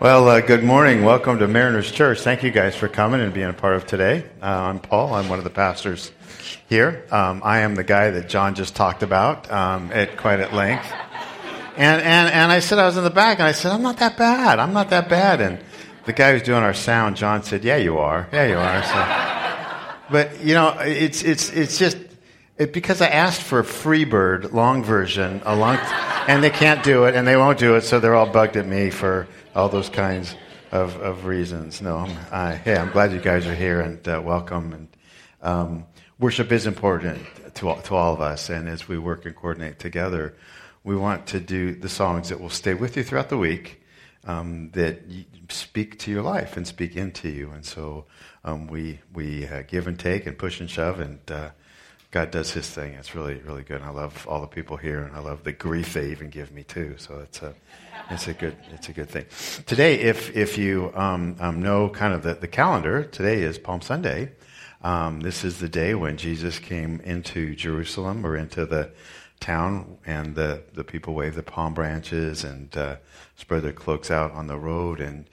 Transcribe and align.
Well, 0.00 0.28
uh, 0.28 0.40
good 0.40 0.62
morning. 0.62 1.02
Welcome 1.02 1.40
to 1.40 1.48
Mariners 1.48 1.90
Church. 1.90 2.20
Thank 2.20 2.44
you 2.44 2.52
guys 2.52 2.76
for 2.76 2.86
coming 2.86 3.20
and 3.20 3.34
being 3.34 3.48
a 3.48 3.52
part 3.52 3.74
of 3.74 3.84
today. 3.84 4.22
Uh, 4.40 4.46
I'm 4.46 4.78
Paul. 4.78 5.12
I'm 5.12 5.28
one 5.28 5.38
of 5.38 5.44
the 5.44 5.50
pastors 5.50 6.12
here. 6.68 7.04
Um, 7.10 7.42
I 7.44 7.62
am 7.62 7.74
the 7.74 7.82
guy 7.82 8.10
that 8.10 8.28
John 8.28 8.54
just 8.54 8.76
talked 8.76 9.02
about 9.02 9.50
um, 9.50 9.90
at 9.92 10.16
quite 10.16 10.38
at 10.38 10.52
length. 10.54 10.86
And, 11.76 12.00
and, 12.00 12.32
and 12.32 12.52
I 12.52 12.60
said, 12.60 12.78
I 12.78 12.86
was 12.86 12.96
in 12.96 13.02
the 13.02 13.10
back, 13.10 13.40
and 13.40 13.48
I 13.48 13.50
said, 13.50 13.72
I'm 13.72 13.82
not 13.82 13.96
that 13.96 14.16
bad. 14.16 14.60
I'm 14.60 14.72
not 14.72 14.90
that 14.90 15.08
bad. 15.08 15.40
And 15.40 15.58
the 16.04 16.12
guy 16.12 16.30
who's 16.30 16.42
doing 16.42 16.62
our 16.62 16.74
sound, 16.74 17.16
John, 17.16 17.42
said, 17.42 17.64
Yeah, 17.64 17.78
you 17.78 17.98
are. 17.98 18.28
Yeah, 18.32 18.46
you 18.46 18.56
are. 18.56 18.82
So, 18.84 20.12
but, 20.12 20.40
you 20.44 20.54
know, 20.54 20.76
it's, 20.78 21.24
it's, 21.24 21.50
it's 21.50 21.76
just 21.76 21.98
it, 22.56 22.72
because 22.72 23.00
I 23.00 23.08
asked 23.08 23.42
for 23.42 23.58
a 23.58 23.64
Freebird 23.64 24.52
long 24.52 24.84
version, 24.84 25.42
a 25.44 25.56
long, 25.56 25.76
and 26.28 26.40
they 26.40 26.50
can't 26.50 26.84
do 26.84 27.06
it, 27.06 27.16
and 27.16 27.26
they 27.26 27.36
won't 27.36 27.58
do 27.58 27.74
it, 27.74 27.82
so 27.82 27.98
they're 27.98 28.14
all 28.14 28.30
bugged 28.30 28.56
at 28.56 28.66
me 28.66 28.90
for 28.90 29.26
all 29.58 29.68
those 29.68 29.90
kinds 29.90 30.36
of, 30.70 30.94
of 31.00 31.24
reasons. 31.24 31.82
No, 31.82 31.96
I'm, 31.96 32.16
I, 32.30 32.54
hey, 32.54 32.76
I'm 32.76 32.92
glad 32.92 33.12
you 33.12 33.18
guys 33.18 33.44
are 33.44 33.54
here 33.56 33.80
and 33.80 34.06
uh, 34.06 34.22
welcome. 34.24 34.72
And 34.72 34.88
um, 35.42 35.84
worship 36.20 36.52
is 36.52 36.64
important 36.64 37.18
to 37.54 37.68
all, 37.68 37.80
to 37.82 37.96
all 37.96 38.14
of 38.14 38.20
us, 38.20 38.50
and 38.50 38.68
as 38.68 38.86
we 38.86 38.98
work 38.98 39.26
and 39.26 39.34
coordinate 39.34 39.80
together, 39.80 40.36
we 40.84 40.94
want 40.94 41.26
to 41.26 41.40
do 41.40 41.74
the 41.74 41.88
songs 41.88 42.28
that 42.28 42.40
will 42.40 42.50
stay 42.50 42.74
with 42.74 42.96
you 42.96 43.02
throughout 43.02 43.30
the 43.30 43.36
week, 43.36 43.82
um, 44.26 44.70
that 44.74 45.02
speak 45.48 45.98
to 45.98 46.12
your 46.12 46.22
life 46.22 46.56
and 46.56 46.64
speak 46.64 46.94
into 46.94 47.28
you. 47.28 47.50
And 47.50 47.66
so 47.66 48.04
um, 48.44 48.68
we 48.68 49.00
we 49.12 49.44
uh, 49.48 49.62
give 49.66 49.88
and 49.88 49.98
take 49.98 50.24
and 50.24 50.38
push 50.38 50.60
and 50.60 50.70
shove, 50.70 51.00
and 51.00 51.18
uh, 51.32 51.50
God 52.10 52.30
does 52.30 52.52
His 52.52 52.68
thing. 52.68 52.94
It's 52.94 53.14
really 53.14 53.36
really 53.36 53.62
good. 53.62 53.80
And 53.80 53.84
I 53.84 53.90
love 53.90 54.26
all 54.28 54.40
the 54.40 54.46
people 54.46 54.76
here, 54.76 55.02
and 55.02 55.14
I 55.14 55.20
love 55.20 55.44
the 55.44 55.52
grief 55.52 55.94
they 55.94 56.10
even 56.10 56.30
give 56.30 56.52
me 56.52 56.62
too. 56.64 56.94
So 56.98 57.20
it's 57.20 57.42
a 57.42 57.54
it's 58.10 58.26
a 58.26 58.32
good, 58.32 58.56
it's 58.72 58.88
a 58.88 58.92
good 58.92 59.10
thing. 59.10 59.26
Today, 59.66 60.00
if, 60.00 60.34
if 60.34 60.56
you 60.56 60.90
um, 60.94 61.36
um, 61.40 61.60
know 61.60 61.90
kind 61.90 62.14
of 62.14 62.22
the, 62.22 62.34
the 62.34 62.48
calendar, 62.48 63.04
today 63.04 63.42
is 63.42 63.58
Palm 63.58 63.82
Sunday. 63.82 64.32
Um, 64.82 65.20
this 65.20 65.44
is 65.44 65.58
the 65.58 65.68
day 65.68 65.94
when 65.94 66.16
Jesus 66.16 66.58
came 66.58 67.00
into 67.00 67.54
Jerusalem 67.54 68.24
or 68.24 68.34
into 68.36 68.64
the 68.64 68.90
town, 69.40 69.98
and 70.06 70.34
the, 70.34 70.62
the 70.72 70.84
people 70.84 71.14
waved 71.14 71.36
the 71.36 71.42
palm 71.42 71.74
branches 71.74 72.44
and 72.44 72.74
uh, 72.76 72.96
spread 73.36 73.62
their 73.62 73.72
cloaks 73.72 74.10
out 74.10 74.32
on 74.32 74.46
the 74.46 74.56
road. 74.56 75.00
And, 75.00 75.26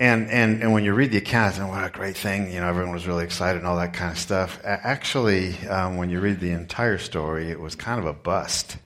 and, 0.00 0.28
and, 0.28 0.62
and 0.62 0.72
when 0.72 0.82
you 0.82 0.92
read 0.92 1.12
the 1.12 1.18
accounts, 1.18 1.58
and 1.58 1.68
what 1.68 1.84
a 1.84 1.90
great 1.90 2.16
thing, 2.16 2.52
you 2.52 2.58
know, 2.58 2.68
everyone 2.68 2.92
was 2.92 3.06
really 3.06 3.22
excited 3.22 3.58
and 3.58 3.66
all 3.68 3.76
that 3.76 3.92
kind 3.92 4.10
of 4.10 4.18
stuff. 4.18 4.58
Actually, 4.64 5.56
um, 5.68 5.96
when 5.96 6.10
you 6.10 6.18
read 6.18 6.40
the 6.40 6.50
entire 6.50 6.98
story, 6.98 7.50
it 7.50 7.60
was 7.60 7.76
kind 7.76 8.00
of 8.00 8.06
a 8.06 8.12
bust, 8.12 8.78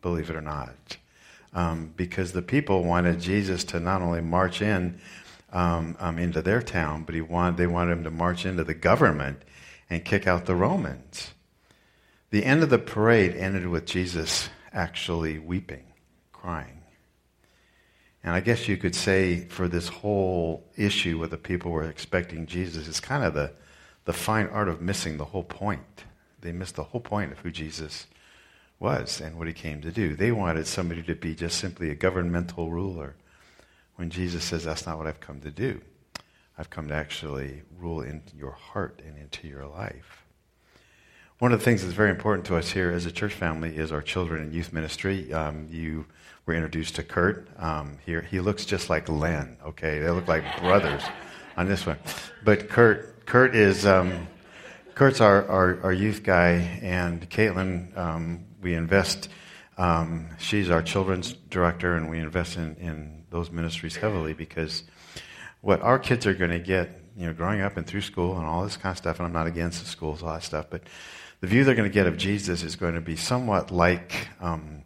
believe 0.00 0.30
it 0.30 0.36
or 0.36 0.40
not 0.40 0.96
um, 1.52 1.92
because 1.96 2.32
the 2.32 2.42
people 2.42 2.84
wanted 2.84 3.20
Jesus 3.20 3.64
to 3.64 3.80
not 3.80 4.02
only 4.02 4.20
march 4.20 4.62
in 4.62 5.00
um, 5.52 5.96
um, 5.98 6.18
into 6.18 6.42
their 6.42 6.60
town, 6.60 7.04
but 7.04 7.14
he 7.14 7.20
wanted, 7.20 7.56
they 7.56 7.66
wanted 7.66 7.92
him 7.92 8.04
to 8.04 8.10
march 8.10 8.44
into 8.44 8.64
the 8.64 8.74
government 8.74 9.42
and 9.88 10.04
kick 10.04 10.26
out 10.26 10.44
the 10.44 10.54
Romans. 10.54 11.30
The 12.30 12.44
end 12.44 12.62
of 12.62 12.68
the 12.68 12.78
parade 12.78 13.34
ended 13.34 13.66
with 13.66 13.86
Jesus 13.86 14.50
actually 14.72 15.38
weeping, 15.38 15.84
crying. 16.32 16.77
And 18.24 18.34
I 18.34 18.40
guess 18.40 18.68
you 18.68 18.76
could 18.76 18.94
say 18.94 19.46
for 19.46 19.68
this 19.68 19.88
whole 19.88 20.64
issue 20.76 21.18
where 21.18 21.28
the 21.28 21.36
people 21.36 21.70
were 21.70 21.84
expecting 21.84 22.46
Jesus, 22.46 22.88
it's 22.88 23.00
kind 23.00 23.24
of 23.24 23.34
the, 23.34 23.52
the 24.04 24.12
fine 24.12 24.48
art 24.48 24.68
of 24.68 24.80
missing 24.80 25.16
the 25.16 25.24
whole 25.26 25.44
point. 25.44 26.04
They 26.40 26.52
missed 26.52 26.76
the 26.76 26.84
whole 26.84 27.00
point 27.00 27.32
of 27.32 27.38
who 27.38 27.50
Jesus 27.50 28.06
was 28.80 29.20
and 29.20 29.38
what 29.38 29.46
he 29.46 29.52
came 29.52 29.80
to 29.82 29.90
do. 29.90 30.14
They 30.14 30.32
wanted 30.32 30.66
somebody 30.66 31.02
to 31.04 31.14
be 31.14 31.34
just 31.34 31.58
simply 31.58 31.90
a 31.90 31.94
governmental 31.94 32.70
ruler. 32.70 33.16
When 33.96 34.10
Jesus 34.10 34.44
says, 34.44 34.64
That's 34.64 34.86
not 34.86 34.98
what 34.98 35.06
I've 35.06 35.20
come 35.20 35.40
to 35.40 35.50
do. 35.50 35.80
I've 36.56 36.70
come 36.70 36.88
to 36.88 36.94
actually 36.94 37.62
rule 37.78 38.00
into 38.00 38.36
your 38.36 38.52
heart 38.52 39.00
and 39.04 39.16
into 39.16 39.48
your 39.48 39.66
life. 39.66 40.24
One 41.38 41.52
of 41.52 41.60
the 41.60 41.64
things 41.64 41.82
that's 41.82 41.94
very 41.94 42.10
important 42.10 42.46
to 42.46 42.56
us 42.56 42.68
here 42.72 42.90
as 42.90 43.06
a 43.06 43.12
church 43.12 43.32
family 43.32 43.76
is 43.76 43.92
our 43.92 44.02
children 44.02 44.42
and 44.42 44.52
youth 44.52 44.72
ministry. 44.72 45.32
Um, 45.32 45.68
you 45.70 46.04
were 46.46 46.54
introduced 46.54 46.96
to 46.96 47.04
Kurt. 47.04 47.46
Um, 47.56 47.98
here, 48.04 48.22
he 48.22 48.40
looks 48.40 48.64
just 48.64 48.90
like 48.90 49.08
Len. 49.08 49.56
Okay, 49.64 50.00
they 50.00 50.10
look 50.10 50.26
like 50.26 50.42
brothers 50.60 51.04
on 51.56 51.68
this 51.68 51.86
one. 51.86 51.96
But 52.44 52.68
Kurt, 52.68 53.24
Kurt 53.24 53.54
is 53.54 53.86
um, 53.86 54.26
Kurt's 54.96 55.20
our, 55.20 55.46
our, 55.46 55.80
our, 55.84 55.92
youth 55.92 56.24
guy, 56.24 56.80
and 56.82 57.30
Caitlin 57.30 57.96
um, 57.96 58.44
we 58.60 58.74
invest. 58.74 59.28
Um, 59.76 60.30
she's 60.40 60.70
our 60.70 60.82
children's 60.82 61.34
director, 61.34 61.94
and 61.94 62.10
we 62.10 62.18
invest 62.18 62.56
in, 62.56 62.74
in 62.80 63.22
those 63.30 63.52
ministries 63.52 63.94
heavily 63.94 64.32
because 64.32 64.82
what 65.60 65.82
our 65.82 66.00
kids 66.00 66.26
are 66.26 66.34
going 66.34 66.50
to 66.50 66.58
get, 66.58 67.00
you 67.16 67.26
know, 67.26 67.32
growing 67.32 67.60
up 67.60 67.76
and 67.76 67.86
through 67.86 68.00
school 68.00 68.36
and 68.38 68.44
all 68.44 68.64
this 68.64 68.76
kind 68.76 68.92
of 68.92 68.98
stuff, 68.98 69.20
and 69.20 69.26
I'm 69.26 69.32
not 69.32 69.46
against 69.46 69.84
the 69.84 69.88
schools, 69.88 70.24
all 70.24 70.32
that 70.32 70.42
stuff, 70.42 70.66
but 70.68 70.82
the 71.40 71.46
view 71.46 71.64
they're 71.64 71.74
going 71.74 71.88
to 71.88 71.94
get 71.94 72.06
of 72.06 72.16
Jesus 72.16 72.62
is 72.62 72.76
going 72.76 72.94
to 72.94 73.00
be 73.00 73.16
somewhat 73.16 73.70
like 73.70 74.28
um, 74.40 74.82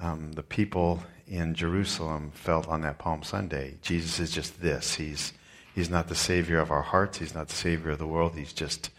um, 0.00 0.32
the 0.32 0.42
people 0.42 1.02
in 1.28 1.54
Jerusalem 1.54 2.32
felt 2.34 2.66
on 2.68 2.82
that 2.82 2.98
Palm 2.98 3.22
Sunday. 3.22 3.74
Jesus 3.82 4.18
is 4.18 4.30
just 4.30 4.60
this. 4.60 4.94
He's, 4.94 5.32
he's 5.74 5.90
not 5.90 6.08
the 6.08 6.14
Savior 6.14 6.58
of 6.58 6.70
our 6.70 6.82
hearts, 6.82 7.18
He's 7.18 7.34
not 7.34 7.48
the 7.48 7.54
Savior 7.54 7.90
of 7.90 7.98
the 7.98 8.06
world, 8.06 8.34
He's 8.36 8.52
just 8.52 8.90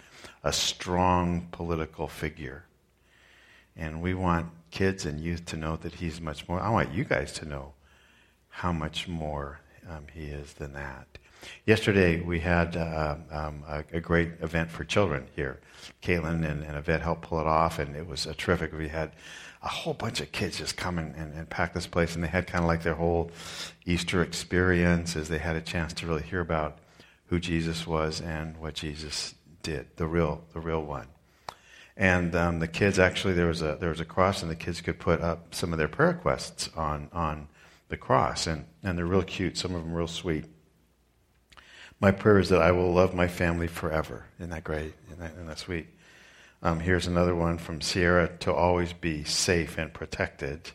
a 0.44 0.54
strong 0.54 1.48
political 1.52 2.08
figure. 2.08 2.64
And 3.76 4.02
we 4.02 4.14
want 4.14 4.48
kids 4.72 5.06
and 5.06 5.20
youth 5.20 5.46
to 5.48 5.58
know 5.58 5.76
that 5.78 5.96
He's 5.96 6.22
much 6.22 6.48
more. 6.48 6.60
I 6.60 6.70
want 6.70 6.94
you 6.94 7.04
guys 7.04 7.34
to 7.34 7.46
know 7.46 7.74
how 8.50 8.72
much 8.72 9.08
more 9.08 9.60
um, 9.90 10.06
He 10.14 10.26
is 10.26 10.54
than 10.54 10.74
that. 10.74 11.08
Yesterday, 11.66 12.22
we 12.22 12.40
had 12.40 12.76
uh, 12.76 13.16
um, 13.32 13.64
a, 13.68 13.84
a, 13.94 14.00
great 14.00 14.32
event 14.42 14.72
for 14.72 14.84
children 14.84 15.28
here. 15.36 15.60
Caitlin 16.02 16.50
and, 16.50 16.64
and 16.64 16.78
Yvette 16.78 17.02
helped 17.02 17.24
pull 17.24 17.40
it 17.40 17.48
off, 17.48 17.80
and 17.80 17.96
it 17.96 18.08
was 18.08 18.28
terrific. 18.38 18.74
We 18.74 18.88
had 18.88 19.12
a 19.64 19.68
whole 19.68 19.94
bunch 19.94 20.22
of 20.22 20.32
kids 20.32 20.58
just 20.58 20.78
come 20.78 20.98
and, 20.98 21.16
and, 21.16 21.34
and 21.34 21.50
pack 21.50 21.74
this 21.74 21.88
place, 21.88 22.16
and 22.16 22.24
they 22.24 22.28
had 22.28 22.48
kind 22.48 22.64
of 22.64 22.68
like 22.68 22.84
their 22.84 22.96
whole 22.96 23.32
Easter 23.86 24.22
experience 24.22 25.16
as 25.16 25.30
they 25.30 25.40
had 25.40 25.56
a 25.56 25.62
chance 25.62 25.94
to 25.94 26.08
really 26.08 26.24
hear 26.24 26.42
about 26.42 26.80
who 27.28 27.40
Jesus 27.40 27.86
was 27.86 28.22
and 28.22 28.58
what 28.58 28.74
Jesus 28.74 29.36
did, 29.64 29.88
the 29.98 30.08
real, 30.08 30.44
the 30.54 30.60
real 30.60 30.82
one. 30.82 31.08
And 31.98 32.36
um, 32.36 32.60
the 32.60 32.68
kids 32.68 33.00
actually 33.00 33.34
there 33.34 33.48
was 33.48 33.62
a 33.64 33.76
there 33.80 33.90
was 33.90 34.00
a 34.00 34.06
cross, 34.06 34.44
and 34.44 34.52
the 34.52 34.56
kids 34.56 34.82
could 34.82 35.00
put 35.00 35.20
up 35.22 35.56
some 35.56 35.74
of 35.74 35.80
their 35.80 35.88
prayer 35.88 36.10
requests 36.10 36.70
on 36.76 37.10
on 37.12 37.48
the 37.90 37.98
cross, 37.98 38.46
and 38.46 38.66
and 38.84 38.98
they're 38.98 39.06
real 39.06 39.24
cute. 39.24 39.58
Some 39.58 39.74
of 39.74 39.84
them 39.84 39.94
real 39.94 40.08
sweet. 40.08 40.46
My 42.00 42.12
prayer 42.12 42.40
is 42.40 42.50
that 42.50 42.62
I 42.62 42.72
will 42.72 42.94
love 42.94 43.16
my 43.16 43.28
family 43.28 43.68
forever. 43.68 44.26
Isn't 44.40 44.52
that 44.52 44.64
great? 44.64 44.94
Isn't 45.08 45.20
that, 45.20 45.32
isn't 45.34 45.48
that 45.48 45.60
sweet? 45.60 45.88
Um, 46.62 46.80
here's 46.80 47.08
another 47.08 47.36
one 47.36 47.58
from 47.58 47.82
Sierra 47.82 48.30
to 48.40 48.54
always 48.54 48.94
be 48.94 49.24
safe 49.24 49.78
and 49.78 49.94
protected. 49.94 50.72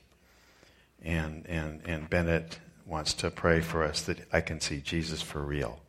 And, 1.03 1.47
and, 1.47 1.81
and 1.85 2.11
Bennett 2.11 2.59
wants 2.87 3.15
to 3.15 3.31
pray 3.31 3.61
for 3.61 3.83
us 3.85 4.03
that 4.03 4.19
I 4.33 4.41
can 4.41 4.61
see 4.61 4.81
Jesus 4.81 5.23
for 5.23 5.41
real. 5.41 5.81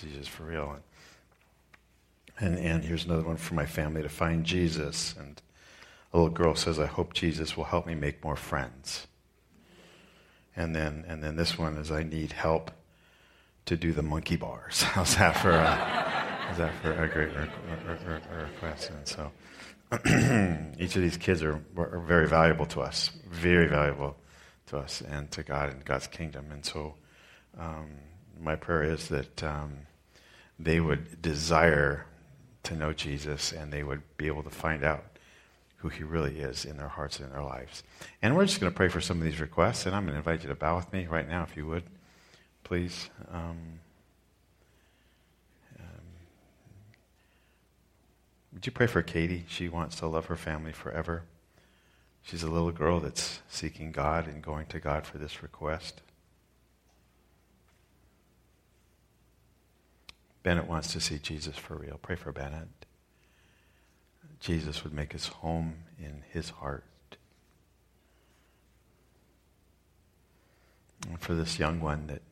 Jesus 0.00 0.26
for 0.26 0.44
real. 0.44 0.78
And, 2.38 2.58
and 2.58 2.84
here's 2.84 3.04
another 3.04 3.22
one 3.22 3.36
for 3.36 3.54
my 3.54 3.66
family 3.66 4.02
to 4.02 4.08
find 4.08 4.44
Jesus. 4.44 5.14
And 5.18 5.40
a 6.12 6.18
little 6.18 6.32
girl 6.32 6.54
says, 6.54 6.78
I 6.78 6.86
hope 6.86 7.14
Jesus 7.14 7.56
will 7.56 7.64
help 7.64 7.86
me 7.86 7.94
make 7.94 8.24
more 8.24 8.36
friends. 8.36 9.06
And 10.56 10.74
then, 10.74 11.04
and 11.06 11.22
then 11.22 11.36
this 11.36 11.58
one 11.58 11.76
is, 11.76 11.90
I 11.90 12.02
need 12.02 12.32
help 12.32 12.70
to 13.66 13.76
do 13.76 13.92
the 13.92 14.02
monkey 14.02 14.36
bars. 14.36 14.82
How's 14.82 15.16
that 15.16 15.36
for 15.38 15.50
a, 15.50 16.56
that 16.58 16.72
for 16.82 16.92
a 16.92 17.08
great 17.08 17.30
request? 18.30 18.90
And 18.90 19.06
so 19.06 19.32
each 20.78 20.96
of 20.96 21.02
these 21.02 21.16
kids 21.16 21.42
are, 21.42 21.60
are 21.76 22.04
very 22.06 22.26
valuable 22.28 22.66
to 22.66 22.80
us, 22.80 23.10
very 23.28 23.68
valuable 23.68 24.16
to 24.66 24.78
us 24.78 25.02
and 25.02 25.30
to 25.32 25.42
God 25.42 25.70
and 25.70 25.84
God's 25.84 26.06
kingdom. 26.06 26.46
And 26.50 26.64
so 26.64 26.94
um, 27.58 27.90
my 28.40 28.56
prayer 28.56 28.82
is 28.82 29.08
that 29.08 29.42
um, 29.42 29.78
they 30.58 30.80
would 30.80 31.20
desire 31.20 32.06
to 32.64 32.74
know 32.74 32.92
Jesus 32.92 33.52
and 33.52 33.72
they 33.72 33.82
would 33.82 34.02
be 34.16 34.26
able 34.26 34.42
to 34.42 34.50
find 34.50 34.84
out 34.84 35.04
who 35.76 35.88
he 35.88 36.04
really 36.04 36.38
is 36.38 36.64
in 36.64 36.76
their 36.76 36.88
hearts 36.88 37.18
and 37.18 37.26
in 37.26 37.32
their 37.32 37.42
lives. 37.42 37.82
And 38.22 38.36
we're 38.36 38.46
just 38.46 38.60
going 38.60 38.72
to 38.72 38.76
pray 38.76 38.88
for 38.88 39.00
some 39.00 39.18
of 39.18 39.24
these 39.24 39.40
requests, 39.40 39.84
and 39.84 39.96
I'm 39.96 40.04
going 40.04 40.12
to 40.12 40.18
invite 40.18 40.42
you 40.42 40.48
to 40.48 40.54
bow 40.54 40.76
with 40.76 40.92
me 40.92 41.06
right 41.06 41.28
now, 41.28 41.42
if 41.42 41.56
you 41.56 41.66
would, 41.66 41.82
please. 42.64 43.10
Um, 43.32 43.58
um, 45.78 46.04
would 48.52 48.66
you 48.66 48.72
pray 48.72 48.86
for 48.86 49.02
Katie? 49.02 49.44
She 49.48 49.68
wants 49.68 49.96
to 49.96 50.06
love 50.06 50.26
her 50.26 50.36
family 50.36 50.72
forever. 50.72 51.24
She's 52.22 52.42
a 52.42 52.50
little 52.50 52.70
girl 52.70 53.00
that's 53.00 53.40
seeking 53.48 53.90
God 53.90 54.26
and 54.26 54.42
going 54.42 54.66
to 54.66 54.78
God 54.78 55.06
for 55.06 55.18
this 55.18 55.42
request. 55.42 56.00
Bennett 60.42 60.66
wants 60.66 60.92
to 60.92 61.00
see 61.00 61.18
Jesus 61.18 61.56
for 61.56 61.76
real. 61.76 61.98
Pray 62.00 62.16
for 62.16 62.32
Bennett. 62.32 62.68
Jesus 64.40 64.82
would 64.82 64.92
make 64.92 65.12
his 65.12 65.28
home 65.28 65.74
in 65.98 66.24
his 66.32 66.50
heart. 66.50 66.84
And 71.08 71.20
for 71.20 71.34
this 71.34 71.58
young 71.58 71.80
one 71.80 72.06
that 72.08 72.22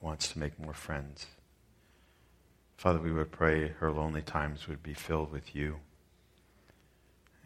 wants 0.00 0.28
to 0.32 0.38
make 0.38 0.58
more 0.58 0.74
friends. 0.74 1.26
Father, 2.76 2.98
we 2.98 3.12
would 3.12 3.32
pray 3.32 3.68
her 3.68 3.90
lonely 3.90 4.22
times 4.22 4.68
would 4.68 4.82
be 4.82 4.94
filled 4.94 5.32
with 5.32 5.54
you. 5.54 5.76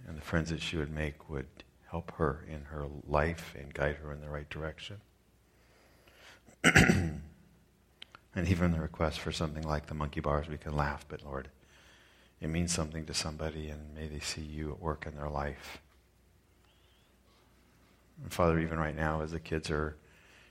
And 0.06 0.16
the 0.16 0.22
friends 0.22 0.50
that 0.50 0.62
she 0.62 0.76
would 0.76 0.92
make 0.92 1.28
would 1.28 1.46
help 1.90 2.12
her 2.16 2.44
in 2.48 2.64
her 2.64 2.86
life 3.06 3.54
and 3.58 3.72
guide 3.72 3.96
her 3.96 4.12
in 4.12 4.20
the 4.20 4.28
right 4.28 4.48
direction. 4.48 4.96
and 6.64 7.22
even 8.34 8.72
the 8.72 8.80
request 8.80 9.20
for 9.20 9.32
something 9.32 9.62
like 9.62 9.86
the 9.86 9.94
monkey 9.94 10.20
bars, 10.20 10.48
we 10.48 10.56
can 10.56 10.74
laugh, 10.74 11.04
but 11.08 11.24
Lord, 11.24 11.48
it 12.40 12.48
means 12.48 12.72
something 12.72 13.04
to 13.06 13.14
somebody, 13.14 13.68
and 13.68 13.94
may 13.94 14.08
they 14.08 14.20
see 14.20 14.40
you 14.40 14.72
at 14.72 14.80
work 14.80 15.06
in 15.06 15.14
their 15.14 15.28
life. 15.28 15.80
And 18.22 18.32
Father, 18.32 18.58
even 18.58 18.78
right 18.78 18.96
now, 18.96 19.22
as 19.22 19.32
the 19.32 19.40
kids 19.40 19.70
are 19.70 19.96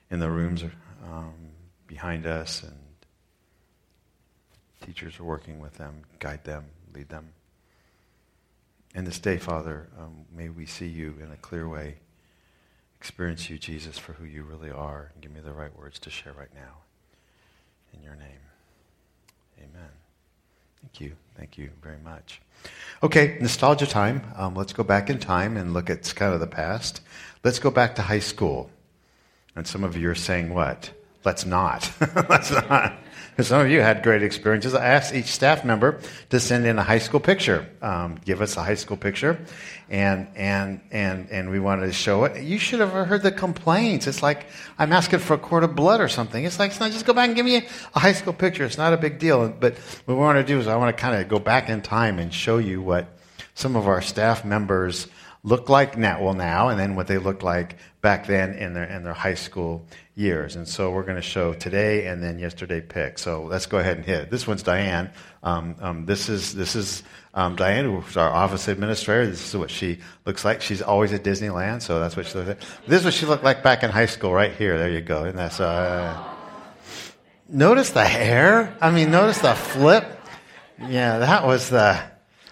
in 0.09 0.19
the 0.19 0.29
rooms 0.29 0.63
um, 1.03 1.33
behind 1.89 2.27
us 2.27 2.62
and 2.62 2.77
teachers 4.86 5.19
are 5.19 5.24
working 5.24 5.59
with 5.59 5.74
them, 5.74 6.03
guide 6.19 6.44
them, 6.44 6.65
lead 6.94 7.09
them. 7.09 7.30
And 8.94 9.06
this 9.06 9.19
day, 9.19 9.38
Father, 9.38 9.88
um, 10.00 10.25
may 10.33 10.50
we 10.50 10.68
see 10.68 10.88
you 10.88 11.15
in 11.21 11.31
a 11.31 11.36
clear 11.38 11.68
way, 11.68 11.95
experience 13.00 13.50
you, 13.50 13.57
Jesus, 13.57 13.97
for 13.97 14.13
who 14.13 14.24
you 14.24 14.44
really 14.44 14.69
are, 14.69 15.12
and 15.13 15.21
give 15.21 15.33
me 15.33 15.41
the 15.41 15.51
right 15.51 15.75
words 15.77 16.00
to 16.00 16.12
share 16.12 16.33
right 16.33 16.53
now. 16.53 16.77
In 17.94 18.03
your 18.03 18.15
name, 18.15 18.44
amen. 19.57 19.89
Thank 20.81 21.01
you. 21.01 21.13
Thank 21.35 21.57
you 21.57 21.71
very 21.81 22.00
much. 22.03 22.39
Okay, 23.01 23.38
nostalgia 23.42 23.88
time. 23.88 24.21
Um, 24.35 24.53
let's 24.56 24.74
go 24.74 24.83
back 24.83 25.09
in 25.09 25.18
time 25.18 25.57
and 25.57 25.74
look 25.74 25.89
at 25.89 26.13
kind 26.15 26.33
of 26.35 26.39
the 26.39 26.47
past. 26.47 27.01
Let's 27.44 27.57
go 27.57 27.71
back 27.71 27.95
to 27.95 28.03
high 28.03 28.19
school. 28.19 28.69
And 29.56 29.65
some 29.65 29.83
of 29.83 29.97
you 29.97 30.09
are 30.09 30.15
saying, 30.15 30.53
what? 30.53 30.92
Let's 31.25 31.45
not. 31.45 31.92
Let's 32.30 32.51
not. 32.51 32.94
Some 33.42 33.62
of 33.62 33.69
you 33.69 33.80
had 33.80 34.04
great 34.04 34.21
experiences. 34.21 34.74
I 34.74 34.86
asked 34.86 35.13
each 35.13 35.27
staff 35.27 35.63
member 35.63 36.01
to 36.30 36.39
send 36.42 36.66
in 36.66 36.77
a 36.77 36.83
high 36.83 37.00
school 37.00 37.21
picture. 37.21 37.69
Um, 37.81 38.19
give 38.25 38.42
us 38.42 38.57
a 38.57 38.63
high 38.63 38.75
school 38.75 38.98
picture, 38.98 39.39
and 39.89 40.27
and 40.36 40.81
and 40.92 41.30
and 41.31 41.50
we 41.50 41.60
wanted 41.60 41.88
to 41.88 41.94
show 41.94 42.25
it. 42.25 42.44
You 42.44 42.57
should 42.57 42.81
have 42.81 42.92
heard 42.92 43.24
the 43.24 43.31
complaints. 43.31 44.07
It's 44.07 44.21
like 44.21 44.48
I'm 44.77 44.92
asking 44.92 45.19
for 45.19 45.36
a 45.36 45.38
quart 45.38 45.63
of 45.63 45.74
blood 45.74 46.01
or 46.01 46.10
something. 46.10 46.44
It's 46.44 46.60
like, 46.60 46.74
just 46.74 47.06
go 47.06 47.13
back 47.13 47.27
and 47.27 47.36
give 47.36 47.45
me 47.45 47.66
a 47.95 48.00
high 48.00 48.13
school 48.13 48.33
picture. 48.33 48.66
It's 48.66 48.77
not 48.77 48.92
a 48.92 48.98
big 48.98 49.19
deal. 49.19 49.48
But 49.48 49.77
what 50.06 50.16
we 50.16 50.19
want 50.19 50.38
to 50.38 50.44
do 50.44 50.60
is 50.60 50.68
I 50.68 50.75
want 50.75 50.95
to 50.95 51.01
kind 51.01 51.21
of 51.21 51.30
go 51.30 51.39
back 51.39 51.69
in 51.69 51.81
time 51.81 52.19
and 52.19 52.33
show 52.33 52.57
you 52.57 52.81
what 52.81 53.07
some 53.56 53.77
of 53.77 53.88
our 53.88 54.01
staff 54.01 54.44
members 54.44 55.07
look 55.44 55.69
like 55.69 55.97
now, 55.97 56.21
well 56.21 56.33
now, 56.33 56.68
and 56.69 56.80
then 56.80 56.95
what 56.95 57.07
they 57.07 57.18
looked 57.18 57.44
like 57.44 57.77
back 58.01 58.27
then 58.27 58.53
in 58.53 58.74
their 58.74 58.83
in 58.83 59.03
their 59.03 59.13
high 59.13 59.36
school 59.36 59.86
years. 60.15 60.56
And 60.56 60.68
so 60.68 60.91
we're 60.91 61.03
going 61.03 61.15
to 61.15 61.21
show 61.21 61.53
today 61.53 62.07
and 62.07 62.21
then 62.21 62.39
yesterday 62.39 62.81
pick. 62.81 63.18
So 63.18 63.44
let's 63.44 63.65
go 63.65 63.77
ahead 63.77 63.97
and 63.97 64.06
hit 64.06 64.24
it. 64.24 64.31
This 64.31 64.45
one's 64.45 64.63
Diane. 64.63 65.09
Um, 65.44 65.75
um, 65.80 66.06
this 66.06 66.27
is 66.27 66.53
this 66.53 66.75
is 66.75 67.03
um, 67.33 67.56
Diane, 67.56 67.86
who's 67.86 68.18
our 68.18 68.30
office 68.30 68.68
administrator. 68.68 69.27
This 69.27 69.47
is 69.47 69.57
what 69.57 69.71
she 69.71 70.00
looks 70.25 70.44
like. 70.44 70.62
She's 70.62 70.81
always 70.81 71.13
at 71.13 71.24
Disneyland, 71.24 71.81
so 71.81 72.00
that's 72.00 72.18
what 72.18 72.25
she 72.25 72.38
looks 72.38 72.50
like. 72.50 72.88
This 72.88 73.00
is 73.00 73.06
what 73.06 73.13
she 73.13 73.25
looked 73.25 73.44
like 73.44 73.63
back 73.63 73.83
in 73.83 73.92
high 73.92 74.07
school, 74.07 74.33
right 74.33 74.53
here. 74.53 74.77
There 74.77 74.89
you 74.89 75.01
go. 75.01 75.24
And 75.24 75.38
that's 75.38 75.59
uh, 75.59 76.21
notice 77.47 77.92
the 77.92 78.06
hair. 78.06 78.75
I 78.81 78.92
mean, 78.92 79.12
notice 79.12 79.39
the 79.39 79.53
flip. 79.53 80.06
Yeah, 80.81 81.19
that 81.19 81.45
was 81.45 81.69
the 81.69 82.01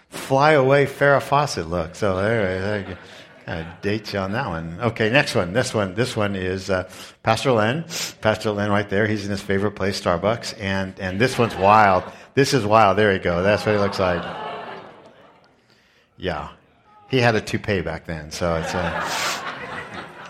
fly 0.10 0.54
away 0.54 0.86
Farrah 0.86 1.22
Fawcett 1.22 1.68
look. 1.68 1.96
So 1.96 2.18
there, 2.18 2.62
there 2.62 2.80
you 2.80 2.86
go. 2.86 2.98
Of 3.48 3.66
dates 3.82 4.12
you 4.12 4.20
on 4.20 4.34
that 4.34 4.48
one. 4.48 4.78
Okay, 4.82 5.10
next 5.10 5.34
one. 5.34 5.54
This 5.54 5.74
one. 5.74 5.96
This 5.96 6.18
one 6.18 6.36
is 6.36 6.70
uh, 6.70 6.90
Pastor 7.24 7.54
Len. 7.54 7.86
Pastor 8.20 8.52
Len, 8.52 8.70
right 8.70 8.90
there. 8.90 9.08
He's 9.08 9.24
in 9.24 9.32
his 9.32 9.42
favorite 9.42 9.72
place, 9.72 10.02
Starbucks, 10.02 10.60
and 10.60 11.00
and 11.00 11.18
this 11.18 11.38
one's 11.38 11.56
wild. 11.56 12.04
This 12.34 12.54
is 12.54 12.66
wild. 12.66 12.98
There 12.98 13.14
you 13.14 13.20
go. 13.20 13.44
That's 13.44 13.66
what 13.66 13.72
he 13.72 13.78
looks 13.80 14.00
like. 14.00 14.22
Yeah, 16.18 16.50
he 17.10 17.20
had 17.20 17.36
a 17.36 17.42
toupee 17.42 17.80
back 17.80 18.06
then, 18.06 18.32
so 18.32 18.56
it's. 18.56 18.76
Uh, 18.76 19.44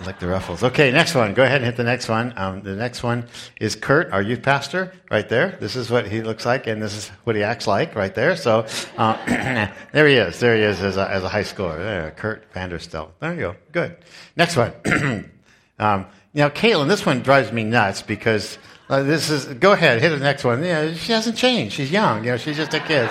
like 0.06 0.20
the 0.20 0.28
ruffles. 0.28 0.64
Okay, 0.64 0.92
next 0.92 1.16
one. 1.16 1.34
Go 1.34 1.44
ahead 1.44 1.58
and 1.58 1.66
hit 1.66 1.76
the 1.76 1.84
next 1.84 2.08
one. 2.08 2.34
Um, 2.38 2.62
the 2.62 2.76
next 2.76 3.04
one 3.04 3.28
is 3.60 3.76
Kurt, 3.76 4.12
our 4.12 4.22
youth 4.22 4.44
pastor, 4.44 4.94
right 5.10 5.28
there. 5.28 5.58
This 5.60 5.76
is 5.76 5.90
what 5.90 6.08
he 6.08 6.22
looks 6.22 6.46
like, 6.46 6.68
and 6.68 6.82
this 6.82 6.96
is 6.96 7.08
what 7.24 7.36
he 7.36 7.44
acts 7.44 7.68
like, 7.68 7.96
right 7.96 8.14
there. 8.14 8.36
So 8.36 8.66
uh, 8.98 9.18
there 9.92 10.08
he 10.08 10.16
is. 10.16 10.40
There 10.40 10.56
he 10.56 10.62
is 10.62 10.82
as 10.82 10.98
a, 10.98 11.10
as 11.10 11.24
a 11.24 11.30
high 11.30 11.44
schooler. 11.44 11.78
There, 11.78 12.12
Kurt 12.12 12.52
Vanderstel. 12.54 13.10
There 13.20 13.34
you 13.34 13.40
go. 13.40 13.56
Good. 13.72 13.98
Next 14.36 14.56
one. 14.56 14.74
um, 15.80 16.06
now, 16.34 16.50
Caitlin, 16.50 16.88
this 16.88 17.06
one 17.06 17.22
drives 17.22 17.52
me 17.52 17.64
nuts 17.64 18.02
because 18.02 18.60
uh, 18.90 19.04
this 19.04 19.30
is. 19.30 19.46
Go 19.46 19.72
ahead, 19.72 20.02
hit 20.02 20.10
the 20.10 20.18
next 20.18 20.44
one. 20.44 20.64
Yeah, 20.64 20.94
she 20.94 21.12
hasn't 21.12 21.38
changed. 21.38 21.76
She's 21.76 21.92
young. 21.92 22.24
You 22.24 22.32
know, 22.32 22.38
she's 22.38 22.58
just 22.58 22.74
a 22.74 22.80
kid. 22.80 23.10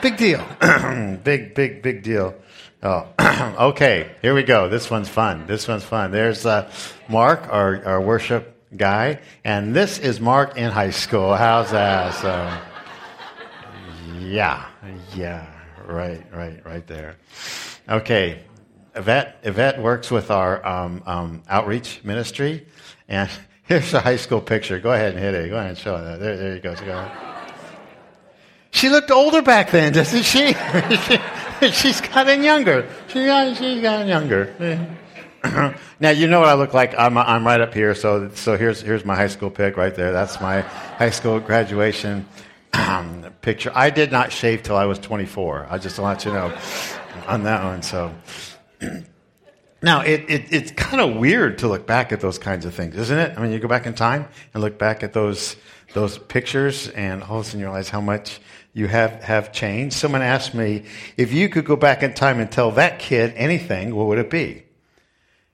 Big 0.00 0.16
deal. 0.16 0.46
big, 1.24 1.54
big, 1.54 1.82
big 1.82 2.02
deal. 2.02 2.34
Oh, 2.84 3.06
okay. 3.70 4.14
Here 4.20 4.34
we 4.34 4.42
go. 4.42 4.68
This 4.68 4.90
one's 4.90 5.08
fun. 5.08 5.46
This 5.46 5.66
one's 5.66 5.84
fun. 5.84 6.10
There's 6.10 6.44
uh, 6.44 6.70
Mark, 7.08 7.48
our, 7.50 7.82
our 7.86 8.00
worship 8.00 8.54
guy, 8.76 9.20
and 9.42 9.74
this 9.74 9.98
is 9.98 10.20
Mark 10.20 10.58
in 10.58 10.70
high 10.70 10.90
school. 10.90 11.34
How's 11.34 11.70
that? 11.70 12.12
So, 12.14 12.60
yeah, 14.18 14.66
yeah, 15.14 15.46
right, 15.86 16.22
right, 16.30 16.64
right 16.66 16.86
there. 16.86 17.16
Okay, 17.88 18.40
Yvette, 18.94 19.38
Yvette 19.44 19.80
works 19.80 20.10
with 20.10 20.30
our 20.30 20.64
um, 20.66 21.02
um, 21.06 21.42
outreach 21.48 22.02
ministry, 22.04 22.66
and 23.08 23.30
here's 23.62 23.94
a 23.94 24.00
high 24.00 24.16
school 24.16 24.42
picture. 24.42 24.78
Go 24.78 24.92
ahead 24.92 25.14
and 25.14 25.22
hit 25.22 25.32
it. 25.32 25.48
Go 25.48 25.56
ahead 25.56 25.70
and 25.70 25.78
show 25.78 25.96
it. 25.96 26.18
There, 26.18 26.36
there 26.36 26.54
you 26.54 26.60
go. 26.60 26.74
go 26.74 27.33
she 28.74 28.88
looked 28.88 29.12
older 29.12 29.40
back 29.40 29.70
then, 29.70 29.92
doesn't 29.92 30.24
she? 30.24 30.52
she's 31.72 32.00
gotten 32.00 32.42
younger. 32.42 32.88
She 33.06 33.20
she's 33.54 33.80
gotten 33.80 34.08
younger. 34.08 34.52
now 36.00 36.10
you 36.10 36.26
know 36.26 36.40
what 36.40 36.48
I 36.48 36.54
look 36.54 36.74
like. 36.74 36.92
I'm, 36.98 37.16
I'm 37.16 37.46
right 37.46 37.60
up 37.60 37.72
here. 37.72 37.94
So 37.94 38.30
so 38.34 38.56
here's 38.56 38.80
here's 38.80 39.04
my 39.04 39.14
high 39.14 39.28
school 39.28 39.48
pic 39.48 39.76
right 39.76 39.94
there. 39.94 40.10
That's 40.10 40.40
my 40.40 40.62
high 40.62 41.10
school 41.10 41.38
graduation 41.38 42.26
um, 42.72 43.24
picture. 43.42 43.70
I 43.72 43.90
did 43.90 44.10
not 44.10 44.32
shave 44.32 44.64
till 44.64 44.76
I 44.76 44.86
was 44.86 44.98
24. 44.98 45.68
I 45.70 45.78
just 45.78 46.00
want 46.00 46.24
you 46.24 46.32
to 46.32 46.36
know 46.36 46.58
on 47.28 47.44
that 47.44 47.62
one. 47.62 47.82
So. 47.82 48.12
Now, 49.82 50.00
it, 50.00 50.24
it, 50.30 50.46
it's 50.50 50.70
kind 50.70 50.98
of 50.98 51.16
weird 51.18 51.58
to 51.58 51.68
look 51.68 51.86
back 51.86 52.10
at 52.10 52.22
those 52.22 52.38
kinds 52.38 52.64
of 52.64 52.72
things, 52.72 52.96
isn't 52.96 53.18
it? 53.18 53.36
I 53.36 53.42
mean, 53.42 53.52
you 53.52 53.58
go 53.58 53.68
back 53.68 53.84
in 53.84 53.92
time 53.92 54.26
and 54.54 54.62
look 54.62 54.78
back 54.78 55.02
at 55.02 55.12
those, 55.12 55.56
those 55.92 56.16
pictures, 56.16 56.88
and 56.88 57.22
all 57.22 57.40
of 57.40 57.42
a 57.42 57.44
sudden 57.44 57.60
you 57.60 57.66
realize 57.66 57.90
how 57.90 58.00
much 58.00 58.40
you 58.74 58.88
have, 58.88 59.22
have 59.22 59.52
changed. 59.52 59.96
Someone 59.96 60.20
asked 60.20 60.52
me, 60.52 60.84
if 61.16 61.32
you 61.32 61.48
could 61.48 61.64
go 61.64 61.76
back 61.76 62.02
in 62.02 62.12
time 62.12 62.40
and 62.40 62.50
tell 62.50 62.72
that 62.72 62.98
kid 62.98 63.32
anything, 63.36 63.94
what 63.94 64.08
would 64.08 64.18
it 64.18 64.28
be? 64.28 64.64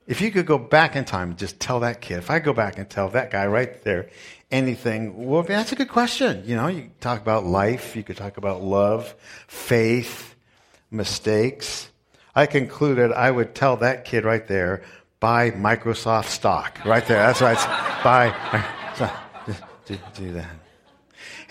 If 0.07 0.19
you 0.19 0.31
could 0.31 0.47
go 0.47 0.57
back 0.57 0.95
in 0.95 1.05
time 1.05 1.29
and 1.29 1.37
just 1.37 1.59
tell 1.59 1.81
that 1.81 2.01
kid, 2.01 2.17
if 2.17 2.31
I 2.31 2.39
go 2.39 2.51
back 2.51 2.79
and 2.79 2.89
tell 2.89 3.09
that 3.09 3.29
guy 3.31 3.45
right 3.45 3.81
there 3.83 4.09
anything, 4.49 5.27
well, 5.27 5.43
that's 5.43 5.71
a 5.71 5.75
good 5.75 5.87
question. 5.87 6.43
You 6.45 6.55
know, 6.55 6.67
you 6.67 6.89
talk 6.99 7.21
about 7.21 7.45
life, 7.45 7.95
you 7.95 8.03
could 8.03 8.17
talk 8.17 8.37
about 8.37 8.63
love, 8.63 9.13
faith, 9.47 10.35
mistakes. 10.89 11.89
I 12.35 12.47
concluded 12.47 13.11
I 13.11 13.29
would 13.29 13.53
tell 13.53 13.77
that 13.77 14.03
kid 14.03 14.25
right 14.25 14.45
there, 14.47 14.81
buy 15.19 15.51
Microsoft 15.51 16.25
stock. 16.25 16.83
Right 16.83 17.05
there. 17.05 17.19
That's 17.19 17.41
right. 17.41 17.57
buy. 18.03 18.33
Do, 19.85 19.97
do 20.15 20.31
that. 20.33 20.60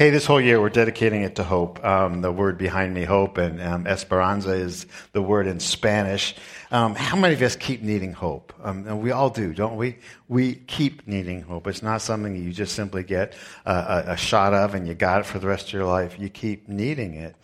Hey, 0.01 0.09
this 0.09 0.25
whole 0.25 0.41
year 0.41 0.59
we're 0.59 0.71
dedicating 0.71 1.25
it 1.25 1.37
to 1.37 1.45
hope. 1.45 1.85
Um, 1.85 2.23
the 2.23 2.33
word 2.33 2.57
behind 2.57 2.95
me, 2.95 3.05
hope, 3.05 3.37
and 3.37 3.61
um, 3.61 3.87
esperanza 3.87 4.53
is 4.53 4.87
the 5.13 5.21
word 5.21 5.47
in 5.47 5.61
Spanish. 5.61 6.35
Um, 6.71 6.95
how 6.95 7.17
many 7.17 7.35
of 7.35 7.43
us 7.43 7.55
keep 7.55 7.83
needing 7.83 8.15
hope? 8.15 8.55
Um, 8.63 8.87
and 8.87 9.03
we 9.03 9.11
all 9.11 9.29
do, 9.29 9.53
don't 9.53 9.77
we? 9.77 9.99
We 10.27 10.55
keep 10.55 11.07
needing 11.07 11.43
hope. 11.43 11.67
It's 11.67 11.83
not 11.83 12.01
something 12.01 12.35
you 12.35 12.51
just 12.51 12.75
simply 12.75 13.03
get 13.03 13.35
a, 13.67 14.05
a, 14.07 14.17
shot 14.17 14.55
of 14.55 14.75
and 14.75 14.89
you 14.89 14.95
got 14.95 15.21
it 15.21 15.27
for 15.27 15.39
the 15.39 15.47
rest 15.47 15.67
of 15.67 15.75
your 15.75 15.85
life. 15.85 16.19
You 16.19 16.31
keep 16.31 16.67
needing 16.67 17.13
it. 17.13 17.37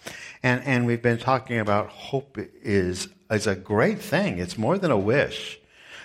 And, 0.43 0.65
and 0.65 0.87
we've 0.87 1.03
been 1.03 1.19
talking 1.19 1.59
about 1.59 1.91
hope 1.91 2.39
is, 2.63 3.09
is 3.31 3.47
a 3.47 3.55
great 3.55 3.99
thing. 3.99 4.39
It's 4.39 4.57
more 4.57 4.79
than 4.79 4.91
a 4.91 4.99
wish. 4.99 5.61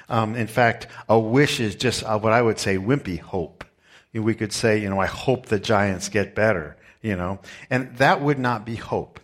Um, 0.09 0.35
in 0.35 0.47
fact, 0.47 0.87
a 1.07 1.17
wish 1.17 1.61
is 1.61 1.75
just 1.75 2.03
uh, 2.03 2.19
what 2.19 2.33
I 2.33 2.41
would 2.41 2.59
say 2.59 2.75
wimpy 2.75 3.21
hope 3.21 3.63
we 4.13 4.35
could 4.35 4.51
say, 4.51 4.77
you 4.79 4.89
know, 4.89 4.99
I 4.99 5.05
hope 5.05 5.45
the 5.45 5.59
Giants 5.59 6.09
get 6.09 6.35
better, 6.35 6.77
you 7.01 7.15
know, 7.15 7.39
and 7.69 7.95
that 7.97 8.21
would 8.21 8.39
not 8.39 8.65
be 8.65 8.75
hope. 8.75 9.19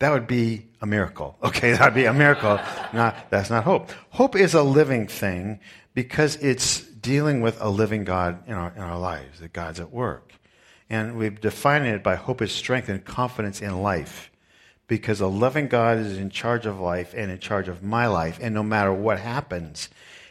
That 0.00 0.10
would 0.10 0.26
be 0.26 0.66
a 0.80 0.86
miracle. 0.86 1.36
Okay, 1.44 1.72
that 1.72 1.84
would 1.84 1.94
be 1.94 2.06
a 2.06 2.12
miracle. 2.12 2.58
not, 2.92 3.30
that's 3.30 3.50
not 3.50 3.64
hope. 3.64 3.90
Hope 4.10 4.34
is 4.34 4.54
a 4.54 4.62
living 4.62 5.06
thing 5.06 5.60
because 5.94 6.36
it's 6.36 6.80
dealing 6.82 7.40
with 7.40 7.60
a 7.60 7.68
living 7.68 8.04
God 8.04 8.48
in 8.48 8.54
our, 8.54 8.72
in 8.74 8.82
our 8.82 8.98
lives, 8.98 9.40
that 9.40 9.52
God's 9.52 9.78
at 9.78 9.92
work. 9.92 10.32
And 10.90 11.16
we've 11.16 11.40
defined 11.40 11.86
it 11.86 12.02
by 12.02 12.16
hope 12.16 12.42
is 12.42 12.52
strength 12.52 12.88
and 12.88 13.04
confidence 13.04 13.62
in 13.62 13.82
life 13.82 14.30
because 14.86 15.20
a 15.20 15.26
loving 15.26 15.68
God 15.68 15.98
is 15.98 16.18
in 16.18 16.30
charge 16.30 16.66
of 16.66 16.80
life 16.80 17.14
and 17.16 17.30
in 17.30 17.38
charge 17.38 17.68
of 17.68 17.82
my 17.82 18.06
life. 18.06 18.38
And 18.42 18.54
no 18.54 18.62
matter 18.62 18.92
what 18.92 19.18
happens, 19.18 19.88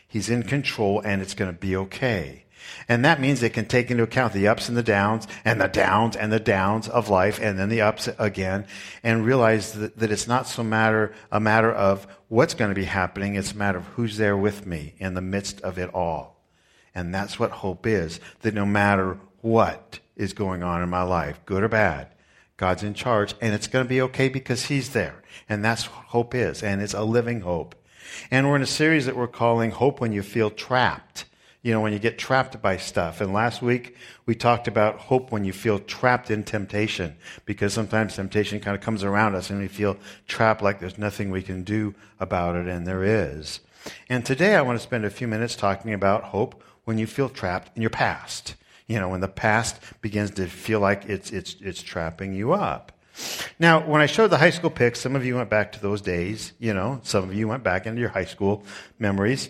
He's 0.08 0.30
in 0.30 0.44
control 0.44 1.02
and 1.04 1.22
it's 1.22 1.34
going 1.34 1.52
to 1.52 1.58
be 1.58 1.76
okay. 1.76 2.46
And 2.88 3.06
that 3.06 3.22
means 3.22 3.42
it 3.42 3.54
can 3.54 3.66
take 3.66 3.92
into 3.92 4.04
account 4.04 4.34
the 4.34 4.48
ups 4.48 4.68
and 4.68 4.78
the 4.78 4.84
downs 4.84 5.28
and 5.46 5.60
the 5.60 5.68
downs 5.68 6.16
and 6.16 6.32
the 6.32 6.40
downs 6.40 6.88
of 6.88 7.10
life 7.10 7.40
and 7.42 7.58
then 7.58 7.70
the 7.70 7.82
ups 7.82 8.10
again 8.20 8.66
and 9.04 9.26
realize 9.26 9.74
that, 9.74 9.98
that 9.98 10.12
it's 10.12 10.28
not 10.28 10.48
so 10.48 10.64
matter, 10.64 11.14
a 11.32 11.40
matter 11.40 11.72
of 11.72 12.08
what's 12.28 12.54
going 12.54 12.70
to 12.70 12.76
be 12.76 12.86
happening. 12.86 13.36
It's 13.36 13.54
a 13.54 13.58
matter 13.58 13.78
of 13.78 13.86
who's 13.88 14.18
there 14.18 14.38
with 14.38 14.66
me 14.66 14.96
in 14.98 15.14
the 15.14 15.22
midst 15.22 15.62
of 15.62 15.78
it 15.78 15.94
all. 15.94 16.42
And 16.96 17.14
that's 17.14 17.40
what 17.40 17.52
hope 17.52 17.88
is. 17.88 18.20
That 18.42 18.54
no 18.54 18.66
matter 18.66 19.18
what 19.42 20.00
is 20.16 20.34
going 20.34 20.64
on 20.64 20.82
in 20.82 20.90
my 20.90 21.04
life, 21.04 21.40
good 21.46 21.64
or 21.64 21.70
bad, 21.70 22.08
God's 22.58 22.84
in 22.84 22.94
charge 22.94 23.34
and 23.42 23.54
it's 23.54 23.68
going 23.68 23.86
to 23.86 23.90
be 23.90 24.02
okay 24.02 24.30
because 24.30 24.66
He's 24.66 24.90
there. 24.90 25.24
And 25.50 25.64
that's 25.66 25.86
what 25.86 26.06
hope 26.06 26.36
is. 26.36 26.62
And 26.62 26.82
it's 26.82 26.94
a 26.94 27.04
living 27.04 27.42
hope. 27.42 27.76
And 28.30 28.48
we're 28.48 28.58
in 28.58 28.62
a 28.62 28.68
series 28.68 29.06
that 29.06 29.16
we're 29.16 29.28
calling 29.28 29.72
Hope 29.72 30.00
When 30.00 30.12
You 30.12 30.22
Feel 30.22 30.50
Trapped 30.50 31.26
you 31.64 31.72
know, 31.72 31.80
when 31.80 31.94
you 31.94 32.00
get 32.00 32.18
trapped 32.20 32.62
by 32.62 32.78
stuff. 32.78 33.22
And 33.22 33.34
last 33.34 33.62
week 33.62 33.96
we 34.26 34.36
talked 34.36 34.68
about 34.68 35.00
hope 35.00 35.32
when 35.32 35.46
you 35.46 35.54
feel 35.54 35.80
trapped 35.80 36.30
in 36.30 36.44
temptation, 36.44 37.16
because 37.46 37.74
sometimes 37.74 38.16
temptation 38.16 38.60
kind 38.60 38.76
of 38.76 38.84
comes 38.84 39.04
around 39.04 39.34
us 39.34 39.50
and 39.50 39.60
we 39.60 39.70
feel 39.70 39.98
trapped 40.28 40.62
like 40.62 40.80
there's 40.80 40.98
nothing 40.98 41.32
we 41.32 41.42
can 41.42 41.64
do 41.64 41.96
about 42.20 42.56
it, 42.56 42.68
and 42.68 42.86
there 42.86 43.04
is. 43.04 43.62
And 44.10 44.26
today 44.26 44.56
I 44.56 44.62
want 44.62 44.78
to 44.78 44.84
spend 44.84 45.06
a 45.06 45.10
few 45.10 45.28
minutes 45.28 45.56
talking 45.56 45.94
about 45.94 46.26
hope 46.26 46.62
when 46.84 46.98
you 46.98 47.08
feel 47.08 47.30
trapped 47.30 47.76
in 47.76 47.82
your 47.82 47.90
past. 47.90 48.56
You 48.88 49.00
know, 49.00 49.08
when 49.08 49.22
the 49.22 49.30
past 49.30 49.80
begins 50.02 50.32
to 50.32 50.48
feel 50.48 50.82
like 50.82 51.06
it's, 51.08 51.32
it's, 51.32 51.56
it's 51.62 51.82
trapping 51.82 52.34
you 52.34 52.52
up. 52.52 52.92
Now, 53.58 53.86
when 53.88 54.02
I 54.02 54.08
showed 54.08 54.30
the 54.30 54.38
high 54.38 54.50
school 54.50 54.70
pics, 54.70 55.00
some 55.00 55.16
of 55.16 55.24
you 55.24 55.36
went 55.36 55.50
back 55.50 55.72
to 55.74 55.82
those 55.82 56.02
days, 56.02 56.52
you 56.60 56.74
know, 56.74 57.00
some 57.04 57.24
of 57.24 57.34
you 57.34 57.48
went 57.48 57.64
back 57.64 57.86
into 57.86 58.02
your 58.02 58.10
high 58.10 58.26
school 58.26 58.66
memories 59.00 59.50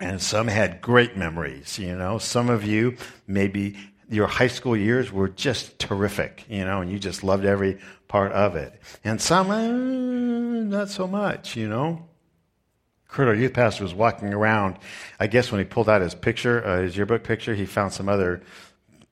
and 0.00 0.20
some 0.20 0.48
had 0.48 0.80
great 0.80 1.16
memories, 1.16 1.78
you 1.78 1.94
know. 1.94 2.18
Some 2.18 2.48
of 2.48 2.64
you, 2.64 2.96
maybe 3.26 3.76
your 4.08 4.26
high 4.26 4.48
school 4.48 4.76
years 4.76 5.12
were 5.12 5.28
just 5.28 5.78
terrific, 5.78 6.44
you 6.48 6.64
know, 6.64 6.80
and 6.80 6.90
you 6.90 6.98
just 6.98 7.22
loved 7.22 7.44
every 7.44 7.78
part 8.08 8.32
of 8.32 8.56
it. 8.56 8.80
And 9.04 9.20
some, 9.20 9.50
uh, 9.50 9.66
not 9.66 10.88
so 10.88 11.06
much, 11.06 11.56
you 11.56 11.68
know. 11.68 12.06
Kurt, 13.08 13.28
our 13.28 13.34
youth 13.34 13.52
pastor, 13.52 13.82
was 13.82 13.94
walking 13.94 14.32
around. 14.32 14.78
I 15.18 15.26
guess 15.26 15.52
when 15.52 15.60
he 15.60 15.64
pulled 15.64 15.88
out 15.88 16.00
his 16.00 16.14
picture, 16.14 16.64
uh, 16.64 16.82
his 16.82 16.96
yearbook 16.96 17.24
picture, 17.24 17.54
he 17.54 17.66
found 17.66 17.92
some 17.92 18.08
other 18.08 18.42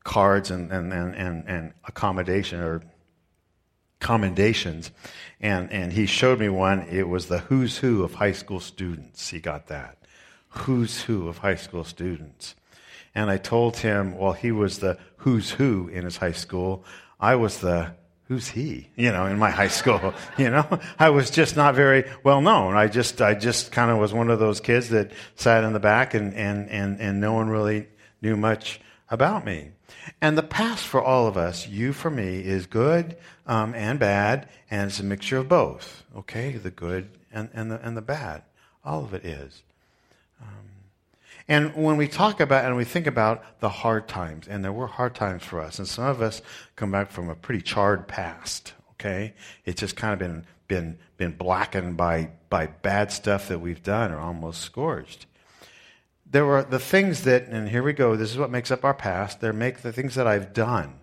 cards 0.04 0.50
and, 0.50 0.72
and, 0.72 0.92
and, 0.92 1.14
and, 1.14 1.44
and 1.46 1.72
accommodation 1.84 2.60
or 2.60 2.82
commendations. 4.00 4.90
And, 5.40 5.70
and 5.72 5.92
he 5.92 6.06
showed 6.06 6.38
me 6.40 6.48
one. 6.48 6.82
It 6.88 7.08
was 7.08 7.26
the 7.26 7.38
who's 7.38 7.78
who 7.78 8.04
of 8.04 8.14
high 8.14 8.32
school 8.32 8.60
students. 8.60 9.28
He 9.28 9.40
got 9.40 9.66
that 9.66 9.97
who's 10.50 11.02
who 11.02 11.28
of 11.28 11.38
high 11.38 11.56
school 11.56 11.84
students. 11.84 12.54
And 13.14 13.30
I 13.30 13.36
told 13.38 13.78
him, 13.78 14.16
well, 14.16 14.32
he 14.32 14.52
was 14.52 14.78
the 14.78 14.98
who's 15.18 15.50
who 15.50 15.88
in 15.88 16.04
his 16.04 16.16
high 16.16 16.32
school. 16.32 16.84
I 17.18 17.34
was 17.36 17.58
the 17.58 17.94
who's 18.28 18.48
he, 18.48 18.90
you 18.94 19.10
know, 19.10 19.24
in 19.24 19.38
my 19.38 19.50
high 19.50 19.68
school, 19.68 20.12
you 20.38 20.50
know, 20.50 20.78
I 20.98 21.08
was 21.10 21.30
just 21.30 21.56
not 21.56 21.74
very 21.74 22.04
well 22.22 22.42
known. 22.42 22.76
I 22.76 22.86
just, 22.86 23.22
I 23.22 23.34
just 23.34 23.72
kind 23.72 23.90
of 23.90 23.98
was 23.98 24.12
one 24.12 24.30
of 24.30 24.38
those 24.38 24.60
kids 24.60 24.90
that 24.90 25.12
sat 25.34 25.64
in 25.64 25.72
the 25.72 25.80
back 25.80 26.12
and, 26.12 26.34
and, 26.34 26.68
and, 26.68 27.00
and 27.00 27.20
no 27.20 27.32
one 27.32 27.48
really 27.48 27.88
knew 28.20 28.36
much 28.36 28.80
about 29.10 29.46
me. 29.46 29.70
And 30.20 30.36
the 30.36 30.42
past 30.42 30.86
for 30.86 31.02
all 31.02 31.26
of 31.26 31.36
us, 31.36 31.66
you 31.66 31.92
for 31.92 32.10
me, 32.10 32.40
is 32.40 32.66
good 32.66 33.16
um, 33.46 33.74
and 33.74 33.98
bad, 33.98 34.48
and 34.70 34.90
it's 34.90 35.00
a 35.00 35.04
mixture 35.04 35.38
of 35.38 35.48
both. 35.48 36.04
Okay, 36.16 36.52
the 36.52 36.70
good 36.70 37.08
and, 37.32 37.48
and 37.54 37.70
the 37.70 37.80
and 37.86 37.96
the 37.96 38.02
bad. 38.02 38.42
All 38.84 39.04
of 39.04 39.14
it 39.14 39.24
is. 39.24 39.62
And 41.48 41.74
when 41.74 41.96
we 41.96 42.08
talk 42.08 42.40
about 42.40 42.66
and 42.66 42.76
we 42.76 42.84
think 42.84 43.06
about 43.06 43.60
the 43.60 43.70
hard 43.70 44.06
times, 44.06 44.46
and 44.46 44.62
there 44.62 44.72
were 44.72 44.86
hard 44.86 45.14
times 45.14 45.42
for 45.42 45.60
us, 45.60 45.78
and 45.78 45.88
some 45.88 46.04
of 46.04 46.20
us 46.20 46.42
come 46.76 46.90
back 46.90 47.10
from 47.10 47.30
a 47.30 47.34
pretty 47.34 47.62
charred 47.62 48.06
past, 48.06 48.74
okay? 48.92 49.32
It's 49.64 49.80
just 49.80 49.96
kind 49.96 50.12
of 50.12 50.18
been, 50.18 50.44
been, 50.68 50.98
been 51.16 51.32
blackened 51.32 51.96
by, 51.96 52.30
by 52.50 52.66
bad 52.66 53.10
stuff 53.10 53.48
that 53.48 53.60
we've 53.60 53.82
done 53.82 54.12
or 54.12 54.18
almost 54.18 54.60
scorched. 54.60 55.24
There 56.30 56.44
were 56.44 56.62
the 56.62 56.78
things 56.78 57.24
that, 57.24 57.46
and 57.46 57.70
here 57.70 57.82
we 57.82 57.94
go, 57.94 58.14
this 58.14 58.30
is 58.30 58.36
what 58.36 58.50
makes 58.50 58.70
up 58.70 58.84
our 58.84 58.92
past. 58.92 59.40
They 59.40 59.50
make 59.50 59.80
the 59.80 59.92
things 59.92 60.16
that 60.16 60.26
I've 60.26 60.52
done. 60.52 61.00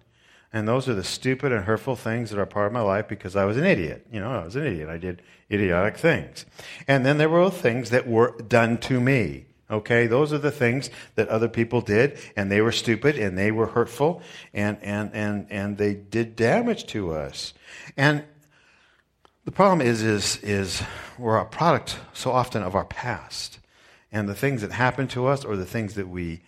And 0.53 0.67
those 0.67 0.87
are 0.87 0.93
the 0.93 1.03
stupid 1.03 1.51
and 1.51 1.65
hurtful 1.65 1.95
things 1.95 2.29
that 2.29 2.39
are 2.39 2.45
part 2.45 2.67
of 2.67 2.71
my 2.71 2.81
life 2.81 3.07
because 3.07 3.35
I 3.35 3.45
was 3.45 3.57
an 3.57 3.65
idiot. 3.65 4.05
You 4.11 4.19
know, 4.19 4.29
I 4.29 4.45
was 4.45 4.55
an 4.55 4.65
idiot. 4.65 4.87
I 4.87 4.97
did 4.97 5.23
idiotic 5.51 5.97
things. 5.97 6.45
And 6.87 7.03
then 7.03 7.17
there 7.17 7.27
were 7.27 7.49
things 7.49 7.89
that 7.89 8.07
were 8.07 8.37
done 8.37 8.77
to 8.81 9.01
me. 9.01 9.47
Okay, 9.69 10.05
those 10.05 10.31
are 10.31 10.37
the 10.37 10.51
things 10.51 10.91
that 11.15 11.27
other 11.29 11.49
people 11.49 11.81
did, 11.81 12.19
and 12.35 12.51
they 12.51 12.61
were 12.61 12.71
stupid 12.71 13.17
and 13.17 13.35
they 13.35 13.51
were 13.51 13.65
hurtful 13.65 14.21
and, 14.53 14.77
and, 14.83 15.11
and, 15.13 15.47
and 15.49 15.77
they 15.77 15.95
did 15.95 16.35
damage 16.35 16.85
to 16.87 17.13
us. 17.13 17.53
And 17.97 18.23
the 19.43 19.51
problem 19.51 19.81
is, 19.81 20.03
is, 20.03 20.37
is 20.37 20.83
we're 21.17 21.37
a 21.37 21.45
product 21.45 21.97
so 22.13 22.31
often 22.31 22.61
of 22.61 22.75
our 22.75 22.85
past. 22.85 23.59
And 24.11 24.29
the 24.29 24.35
things 24.35 24.61
that 24.61 24.71
happened 24.71 25.09
to 25.11 25.25
us 25.25 25.43
or 25.43 25.55
the 25.55 25.65
things 25.65 25.95
that 25.95 26.09
we 26.09 26.41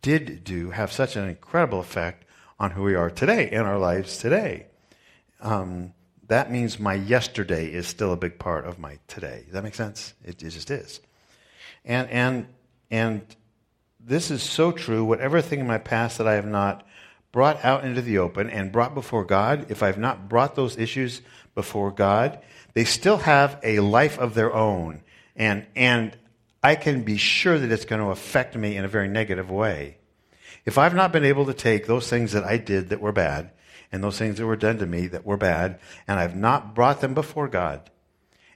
did 0.00 0.42
do 0.44 0.70
have 0.70 0.90
such 0.90 1.16
an 1.16 1.28
incredible 1.28 1.80
effect 1.80 2.24
on 2.58 2.70
who 2.70 2.82
we 2.82 2.94
are 2.94 3.10
today 3.10 3.50
in 3.50 3.60
our 3.60 3.78
lives 3.78 4.18
today. 4.18 4.66
Um, 5.40 5.92
that 6.28 6.50
means 6.50 6.78
my 6.78 6.94
yesterday 6.94 7.66
is 7.66 7.86
still 7.86 8.12
a 8.12 8.16
big 8.16 8.38
part 8.38 8.64
of 8.64 8.78
my 8.78 8.98
today. 9.06 9.42
Does 9.44 9.52
that 9.52 9.64
make 9.64 9.74
sense? 9.74 10.14
It, 10.24 10.42
it 10.42 10.50
just 10.50 10.70
is. 10.70 11.00
And, 11.84 12.08
and, 12.10 12.46
and 12.90 13.22
this 14.00 14.30
is 14.30 14.42
so 14.42 14.72
true. 14.72 15.04
Whatever 15.04 15.40
thing 15.40 15.60
in 15.60 15.66
my 15.66 15.78
past 15.78 16.18
that 16.18 16.26
I 16.26 16.34
have 16.34 16.46
not 16.46 16.86
brought 17.32 17.64
out 17.64 17.84
into 17.84 18.00
the 18.00 18.18
open 18.18 18.48
and 18.48 18.70
brought 18.70 18.94
before 18.94 19.24
God, 19.24 19.66
if 19.68 19.82
I've 19.82 19.98
not 19.98 20.28
brought 20.28 20.54
those 20.54 20.78
issues 20.78 21.20
before 21.54 21.90
God, 21.90 22.38
they 22.74 22.84
still 22.84 23.18
have 23.18 23.58
a 23.62 23.80
life 23.80 24.18
of 24.18 24.34
their 24.34 24.52
own. 24.54 25.02
And, 25.36 25.66
and 25.74 26.16
I 26.62 26.76
can 26.76 27.02
be 27.02 27.16
sure 27.16 27.58
that 27.58 27.72
it's 27.72 27.84
going 27.84 28.00
to 28.00 28.08
affect 28.08 28.56
me 28.56 28.76
in 28.76 28.84
a 28.84 28.88
very 28.88 29.08
negative 29.08 29.50
way. 29.50 29.98
If 30.64 30.78
I've 30.78 30.94
not 30.94 31.12
been 31.12 31.24
able 31.24 31.46
to 31.46 31.54
take 31.54 31.86
those 31.86 32.08
things 32.08 32.32
that 32.32 32.44
I 32.44 32.56
did 32.56 32.88
that 32.88 33.00
were 33.00 33.12
bad 33.12 33.50
and 33.92 34.02
those 34.02 34.18
things 34.18 34.38
that 34.38 34.46
were 34.46 34.56
done 34.56 34.78
to 34.78 34.86
me 34.86 35.06
that 35.08 35.26
were 35.26 35.36
bad, 35.36 35.78
and 36.08 36.18
I've 36.18 36.36
not 36.36 36.74
brought 36.74 37.00
them 37.00 37.14
before 37.14 37.48
God, 37.48 37.90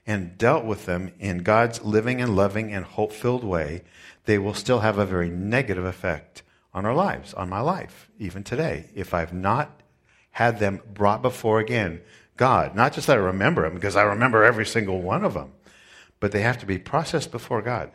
and 0.09 0.39
dealt 0.39 0.65
with 0.65 0.87
them 0.87 1.13
in 1.19 1.37
God's 1.37 1.83
living 1.83 2.19
and 2.19 2.35
loving 2.35 2.73
and 2.73 2.83
hope 2.83 3.13
filled 3.13 3.43
way, 3.43 3.83
they 4.25 4.39
will 4.39 4.55
still 4.55 4.79
have 4.79 4.97
a 4.97 5.05
very 5.05 5.29
negative 5.29 5.85
effect 5.85 6.41
on 6.73 6.83
our 6.83 6.95
lives, 6.95 7.31
on 7.35 7.47
my 7.47 7.61
life, 7.61 8.09
even 8.17 8.43
today. 8.43 8.89
If 8.95 9.13
I've 9.13 9.33
not 9.33 9.81
had 10.31 10.57
them 10.57 10.81
brought 10.91 11.21
before 11.21 11.59
again 11.59 12.01
God, 12.37 12.73
not 12.73 12.93
just 12.93 13.05
that 13.05 13.19
I 13.19 13.21
remember 13.21 13.61
them, 13.61 13.75
because 13.75 13.95
I 13.95 14.01
remember 14.01 14.43
every 14.43 14.65
single 14.65 14.99
one 14.99 15.23
of 15.23 15.35
them, 15.35 15.51
but 16.19 16.31
they 16.31 16.41
have 16.41 16.57
to 16.57 16.65
be 16.65 16.79
processed 16.79 17.29
before 17.29 17.61
God. 17.61 17.91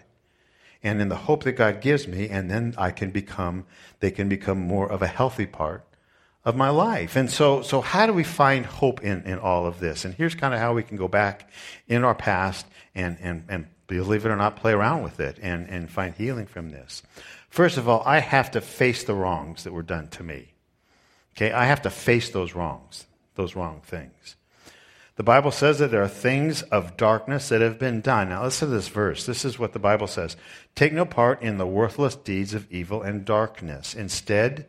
And 0.85 1.01
in 1.01 1.09
the 1.09 1.17
hope 1.17 1.43
that 1.43 1.53
God 1.53 1.81
gives 1.81 2.07
me, 2.07 2.29
and 2.29 2.49
then 2.49 2.75
I 2.79 2.93
can 2.93 3.11
become, 3.11 3.67
they 3.99 4.13
can 4.13 4.29
become 4.29 4.61
more 4.61 4.89
of 4.89 5.03
a 5.03 5.09
healthy 5.09 5.47
part 5.47 5.85
of 6.45 6.57
my 6.57 6.69
life. 6.69 7.17
And 7.17 7.31
so, 7.31 7.63
so 7.63 7.81
how 7.81 8.07
do 8.07 8.13
we 8.13 8.25
find 8.25 8.67
hope 8.67 9.03
in, 9.03 9.23
in 9.23 9.39
all 9.39 9.67
of 9.67 9.81
this? 9.81 10.05
And 10.05 10.15
here's 10.15 10.35
kind 10.35 10.53
of 10.53 10.61
how 10.61 10.75
we 10.75 10.83
can 10.83 10.97
go 10.97 11.09
back 11.09 11.51
in 11.89 12.05
our 12.05 12.15
past 12.15 12.67
and, 12.95 13.17
and, 13.21 13.45
and 13.49 13.67
believe 13.87 14.27
it 14.27 14.31
or 14.31 14.37
not, 14.37 14.57
play 14.57 14.73
around 14.73 15.03
with 15.03 15.21
it 15.21 15.39
and, 15.41 15.69
and 15.69 15.91
find 15.91 16.15
healing 16.15 16.47
from 16.47 16.71
this. 16.71 17.03
First 17.49 17.79
of 17.79 17.89
all, 17.89 18.03
I 18.05 18.19
have 18.19 18.51
to 18.53 18.61
face 18.61 19.05
the 19.05 19.15
wrongs 19.15 19.65
that 19.65 19.73
were 19.73 19.83
done 19.83 20.09
to 20.09 20.23
me. 20.23 20.49
Okay, 21.37 21.53
I 21.53 21.65
have 21.65 21.83
to 21.83 21.91
face 21.91 22.31
those 22.31 22.55
wrongs, 22.55 23.07
those 23.35 23.57
wrong 23.57 23.81
things. 23.85 24.37
The 25.17 25.23
Bible 25.23 25.53
says 25.53 25.79
that 25.79 25.93
there 25.93 26.03
are 26.03 26.09
things 26.09 26.63
of 26.63 26.97
darkness 26.97 27.49
that 27.49 27.61
have 27.61 27.79
been 27.79 28.01
done. 28.01 28.31
Now, 28.31 28.43
listen 28.43 28.69
to 28.69 28.75
this 28.75 28.89
verse. 28.89 29.27
This 29.27 29.45
is 29.45 29.59
what 29.59 29.73
the 29.73 29.79
Bible 29.79 30.09
says 30.09 30.37
Take 30.75 30.93
no 30.93 31.05
part 31.05 31.43
in 31.43 31.59
the 31.59 31.67
worthless 31.67 32.17
deeds 32.17 32.55
of 32.55 32.71
evil 32.71 33.03
and 33.03 33.25
darkness. 33.25 33.95
Instead, 33.95 34.67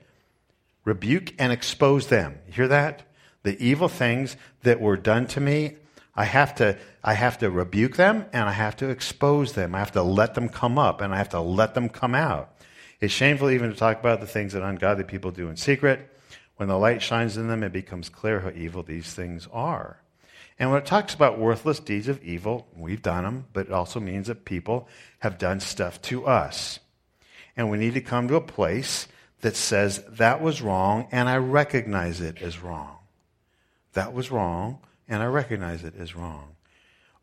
rebuke 0.85 1.33
and 1.37 1.51
expose 1.51 2.07
them. 2.07 2.39
You 2.47 2.53
hear 2.53 2.67
that? 2.69 3.03
The 3.43 3.61
evil 3.61 3.89
things 3.89 4.37
that 4.63 4.79
were 4.79 4.97
done 4.97 5.27
to 5.27 5.41
me, 5.41 5.75
I 6.15 6.23
have 6.23 6.55
to 6.55 6.77
I 7.03 7.13
have 7.13 7.37
to 7.39 7.51
rebuke 7.51 7.97
them 7.97 8.25
and 8.31 8.47
I 8.47 8.53
have 8.53 8.77
to 8.77 8.89
expose 8.89 9.53
them. 9.53 9.75
I 9.75 9.79
have 9.79 9.91
to 9.91 10.01
let 10.01 10.33
them 10.33 10.49
come 10.49 10.79
up 10.79 11.01
and 11.01 11.13
I 11.13 11.17
have 11.17 11.29
to 11.29 11.41
let 11.41 11.73
them 11.73 11.89
come 11.89 12.15
out. 12.15 12.55
It's 12.99 13.13
shameful 13.13 13.51
even 13.51 13.69
to 13.69 13.75
talk 13.75 13.99
about 13.99 14.21
the 14.21 14.27
things 14.27 14.53
that 14.53 14.63
ungodly 14.63 15.03
people 15.03 15.31
do 15.31 15.49
in 15.49 15.57
secret. 15.57 16.11
When 16.55 16.69
the 16.69 16.77
light 16.77 17.01
shines 17.01 17.35
in 17.35 17.47
them, 17.47 17.63
it 17.63 17.73
becomes 17.73 18.09
clear 18.09 18.39
how 18.39 18.51
evil 18.55 18.81
these 18.81 19.13
things 19.13 19.47
are. 19.51 19.99
And 20.57 20.71
when 20.71 20.81
it 20.81 20.85
talks 20.85 21.13
about 21.13 21.37
worthless 21.37 21.79
deeds 21.79 22.07
of 22.07 22.23
evil, 22.23 22.67
we've 22.75 23.01
done 23.01 23.25
them, 23.25 23.45
but 23.51 23.67
it 23.67 23.73
also 23.73 23.99
means 23.99 24.27
that 24.27 24.45
people 24.45 24.87
have 25.19 25.37
done 25.37 25.59
stuff 25.59 26.01
to 26.03 26.25
us. 26.25 26.79
And 27.57 27.69
we 27.69 27.77
need 27.77 27.93
to 27.95 28.01
come 28.01 28.29
to 28.29 28.35
a 28.35 28.41
place 28.41 29.07
that 29.45 29.55
says 29.55 30.03
that 30.09 30.41
was 30.41 30.59
wrong 30.59 31.07
and 31.11 31.29
I 31.29 31.37
recognize 31.37 32.19
it 32.19 32.41
as 32.41 32.63
wrong. 32.63 32.97
That 33.93 34.11
was 34.11 34.31
wrong 34.31 34.79
and 35.07 35.21
I 35.21 35.27
recognize 35.27 35.83
it 35.83 35.93
as 35.99 36.15
wrong. 36.15 36.55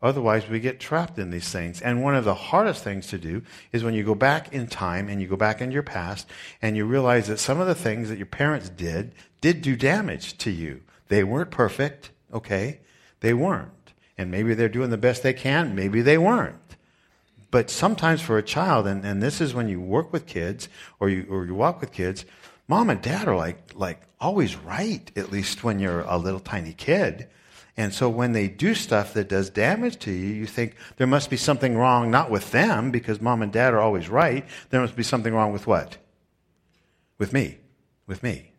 Otherwise, 0.01 0.47
we 0.47 0.61
get 0.61 0.79
trapped 0.79 1.19
in 1.19 1.31
these 1.31 1.49
things. 1.49 1.81
And 1.81 2.01
one 2.01 2.15
of 2.15 2.23
the 2.23 2.33
hardest 2.33 2.81
things 2.81 3.07
to 3.07 3.17
do 3.17 3.41
is 3.73 3.83
when 3.83 3.93
you 3.93 4.05
go 4.05 4.15
back 4.15 4.53
in 4.53 4.67
time 4.67 5.09
and 5.09 5.21
you 5.21 5.27
go 5.27 5.35
back 5.35 5.59
into 5.59 5.73
your 5.73 5.83
past 5.83 6.25
and 6.61 6.77
you 6.77 6.85
realize 6.85 7.27
that 7.27 7.39
some 7.39 7.59
of 7.59 7.67
the 7.67 7.75
things 7.75 8.07
that 8.07 8.17
your 8.17 8.25
parents 8.25 8.69
did 8.69 9.11
did 9.41 9.61
do 9.61 9.75
damage 9.75 10.37
to 10.37 10.49
you. 10.49 10.79
They 11.09 11.25
weren't 11.25 11.51
perfect, 11.51 12.11
okay? 12.33 12.79
They 13.19 13.33
weren't. 13.33 13.91
And 14.17 14.31
maybe 14.31 14.53
they're 14.53 14.69
doing 14.69 14.91
the 14.91 14.97
best 14.97 15.23
they 15.23 15.33
can, 15.33 15.75
maybe 15.75 16.01
they 16.01 16.17
weren't. 16.17 16.55
But 17.53 17.69
sometimes 17.69 18.19
for 18.19 18.39
a 18.39 18.41
child, 18.41 18.87
and, 18.87 19.05
and 19.05 19.21
this 19.21 19.39
is 19.39 19.53
when 19.53 19.69
you 19.69 19.79
work 19.79 20.11
with 20.11 20.25
kids 20.25 20.69
or 20.99 21.07
you, 21.07 21.27
or 21.29 21.45
you 21.45 21.53
walk 21.53 21.81
with 21.81 21.91
kids, 21.91 22.25
mom 22.67 22.89
and 22.89 22.99
dad 22.99 23.27
are 23.27 23.35
like, 23.35 23.75
like 23.75 24.01
always 24.19 24.55
right, 24.55 25.11
at 25.15 25.31
least 25.31 25.63
when 25.63 25.77
you're 25.77 26.01
a 26.01 26.17
little 26.17 26.39
tiny 26.39 26.73
kid. 26.73 27.27
And 27.77 27.93
so 27.93 28.09
when 28.09 28.31
they 28.31 28.47
do 28.47 28.73
stuff 28.73 29.13
that 29.13 29.29
does 29.29 29.51
damage 29.51 29.99
to 29.99 30.11
you, 30.11 30.33
you 30.33 30.47
think 30.47 30.77
there 30.97 31.05
must 31.05 31.29
be 31.29 31.37
something 31.37 31.77
wrong, 31.77 32.09
not 32.09 32.31
with 32.31 32.49
them, 32.49 32.89
because 32.89 33.21
mom 33.21 33.43
and 33.43 33.53
dad 33.53 33.75
are 33.75 33.81
always 33.81 34.09
right. 34.09 34.47
There 34.71 34.81
must 34.81 34.95
be 34.95 35.03
something 35.03 35.31
wrong 35.31 35.53
with 35.53 35.67
what? 35.67 35.97
With 37.19 37.33
me. 37.33 37.59
With 38.07 38.23
me. 38.23 38.52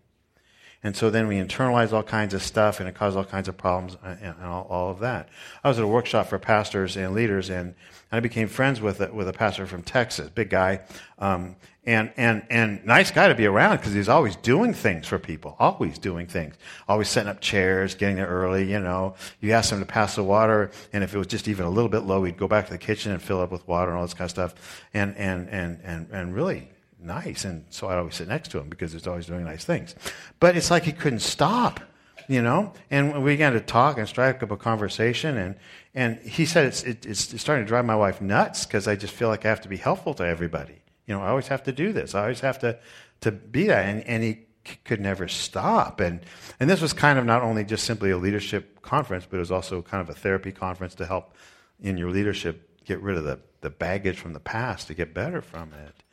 And 0.84 0.94
so 0.94 1.10
then 1.10 1.26
we 1.26 1.36
internalize 1.36 1.92
all 1.92 2.02
kinds 2.02 2.34
of 2.34 2.42
stuff 2.42 2.78
and 2.78 2.88
it 2.88 2.94
causes 2.94 3.16
all 3.16 3.24
kinds 3.24 3.48
of 3.48 3.56
problems 3.56 3.96
and, 4.04 4.20
and 4.20 4.44
all, 4.44 4.66
all, 4.68 4.90
of 4.90 5.00
that. 5.00 5.30
I 5.64 5.68
was 5.68 5.78
at 5.78 5.84
a 5.84 5.88
workshop 5.88 6.28
for 6.28 6.38
pastors 6.38 6.96
and 6.96 7.14
leaders 7.14 7.50
and, 7.50 7.74
I 8.14 8.20
became 8.20 8.46
friends 8.46 8.80
with 8.80 9.00
a, 9.00 9.12
with 9.12 9.28
a 9.28 9.32
pastor 9.32 9.66
from 9.66 9.82
Texas, 9.82 10.30
big 10.30 10.48
guy, 10.48 10.82
um, 11.18 11.56
and, 11.84 12.12
and, 12.16 12.46
and 12.48 12.84
nice 12.86 13.10
guy 13.10 13.26
to 13.26 13.34
be 13.34 13.44
around 13.44 13.78
because 13.78 13.92
he's 13.92 14.08
always 14.08 14.36
doing 14.36 14.72
things 14.72 15.08
for 15.08 15.18
people, 15.18 15.56
always 15.58 15.98
doing 15.98 16.28
things, 16.28 16.54
always 16.88 17.08
setting 17.08 17.28
up 17.28 17.40
chairs, 17.40 17.96
getting 17.96 18.16
there 18.16 18.28
early, 18.28 18.70
you 18.70 18.78
know. 18.78 19.16
You 19.40 19.52
ask 19.52 19.72
him 19.72 19.80
to 19.80 19.86
pass 19.86 20.14
the 20.14 20.22
water, 20.22 20.70
and 20.92 21.02
if 21.02 21.12
it 21.12 21.18
was 21.18 21.26
just 21.26 21.48
even 21.48 21.66
a 21.66 21.70
little 21.70 21.90
bit 21.90 22.00
low, 22.00 22.22
he'd 22.22 22.36
go 22.36 22.46
back 22.46 22.66
to 22.66 22.72
the 22.72 22.78
kitchen 22.78 23.10
and 23.10 23.20
fill 23.20 23.40
up 23.40 23.50
with 23.50 23.66
water 23.66 23.90
and 23.90 23.98
all 23.98 24.04
this 24.04 24.14
kind 24.14 24.26
of 24.26 24.30
stuff. 24.30 24.84
And, 24.94 25.16
and, 25.16 25.48
and, 25.50 25.80
and, 25.82 26.08
and 26.12 26.34
really 26.34 26.70
nice. 27.04 27.44
And 27.44 27.64
so 27.70 27.88
I'd 27.88 27.98
always 27.98 28.14
sit 28.14 28.28
next 28.28 28.50
to 28.52 28.58
him 28.58 28.68
because 28.68 28.92
he's 28.92 29.06
always 29.06 29.26
doing 29.26 29.44
nice 29.44 29.64
things. 29.64 29.94
But 30.40 30.56
it's 30.56 30.70
like 30.70 30.84
he 30.84 30.92
couldn't 30.92 31.20
stop, 31.20 31.80
you 32.28 32.42
know? 32.42 32.72
And 32.90 33.22
we 33.22 33.32
began 33.32 33.52
to 33.52 33.60
talk 33.60 33.98
and 33.98 34.08
strike 34.08 34.42
up 34.42 34.50
a 34.50 34.56
conversation. 34.56 35.36
And, 35.36 35.56
and 35.94 36.18
he 36.18 36.46
said 36.46 36.66
it's, 36.66 36.82
it, 36.82 37.06
it's 37.06 37.40
starting 37.40 37.64
to 37.64 37.68
drive 37.68 37.84
my 37.84 37.96
wife 37.96 38.20
nuts 38.20 38.66
because 38.66 38.88
I 38.88 38.96
just 38.96 39.12
feel 39.12 39.28
like 39.28 39.44
I 39.44 39.48
have 39.48 39.60
to 39.62 39.68
be 39.68 39.76
helpful 39.76 40.14
to 40.14 40.26
everybody. 40.26 40.82
You 41.06 41.14
know, 41.14 41.22
I 41.22 41.28
always 41.28 41.48
have 41.48 41.62
to 41.64 41.72
do 41.72 41.92
this. 41.92 42.14
I 42.14 42.22
always 42.22 42.40
have 42.40 42.58
to, 42.60 42.78
to 43.20 43.30
be 43.32 43.66
that. 43.66 43.86
And, 43.86 44.02
and 44.04 44.22
he 44.22 44.46
c- 44.66 44.78
could 44.84 45.00
never 45.00 45.28
stop. 45.28 46.00
And, 46.00 46.20
and 46.58 46.70
this 46.70 46.80
was 46.80 46.92
kind 46.92 47.18
of 47.18 47.26
not 47.26 47.42
only 47.42 47.64
just 47.64 47.84
simply 47.84 48.10
a 48.10 48.16
leadership 48.16 48.80
conference, 48.82 49.26
but 49.28 49.36
it 49.36 49.40
was 49.40 49.52
also 49.52 49.82
kind 49.82 50.00
of 50.00 50.08
a 50.08 50.14
therapy 50.18 50.52
conference 50.52 50.94
to 50.96 51.06
help 51.06 51.34
in 51.80 51.98
your 51.98 52.10
leadership 52.10 52.70
get 52.84 53.00
rid 53.00 53.16
of 53.16 53.24
the, 53.24 53.38
the 53.60 53.70
baggage 53.70 54.18
from 54.18 54.32
the 54.32 54.40
past 54.40 54.86
to 54.86 54.94
get 54.94 55.12
better 55.14 55.42
from 55.42 55.72
it. 55.72 56.03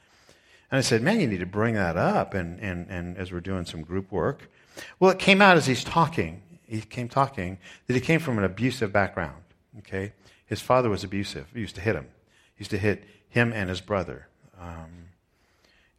And 0.71 0.77
I 0.77 0.81
said, 0.81 1.01
man, 1.01 1.19
you 1.19 1.27
need 1.27 1.41
to 1.41 1.45
bring 1.45 1.75
that 1.75 1.97
up. 1.97 2.33
And, 2.33 2.59
and, 2.61 2.89
and 2.89 3.17
as 3.17 3.31
we're 3.31 3.41
doing 3.41 3.65
some 3.65 3.81
group 3.81 4.09
work, 4.11 4.49
well, 4.99 5.11
it 5.11 5.19
came 5.19 5.41
out 5.41 5.57
as 5.57 5.65
he's 5.65 5.83
talking. 5.83 6.41
He 6.65 6.79
came 6.79 7.09
talking 7.09 7.57
that 7.87 7.93
he 7.93 7.99
came 7.99 8.21
from 8.21 8.37
an 8.37 8.45
abusive 8.45 8.93
background. 8.93 9.43
Okay, 9.79 10.13
his 10.45 10.61
father 10.61 10.89
was 10.89 11.03
abusive. 11.03 11.47
He 11.53 11.59
used 11.59 11.75
to 11.75 11.81
hit 11.81 11.95
him. 11.95 12.07
He 12.55 12.61
used 12.61 12.71
to 12.71 12.77
hit 12.77 13.03
him 13.27 13.51
and 13.53 13.69
his 13.69 13.81
brother. 13.81 14.27
Um, 14.59 15.07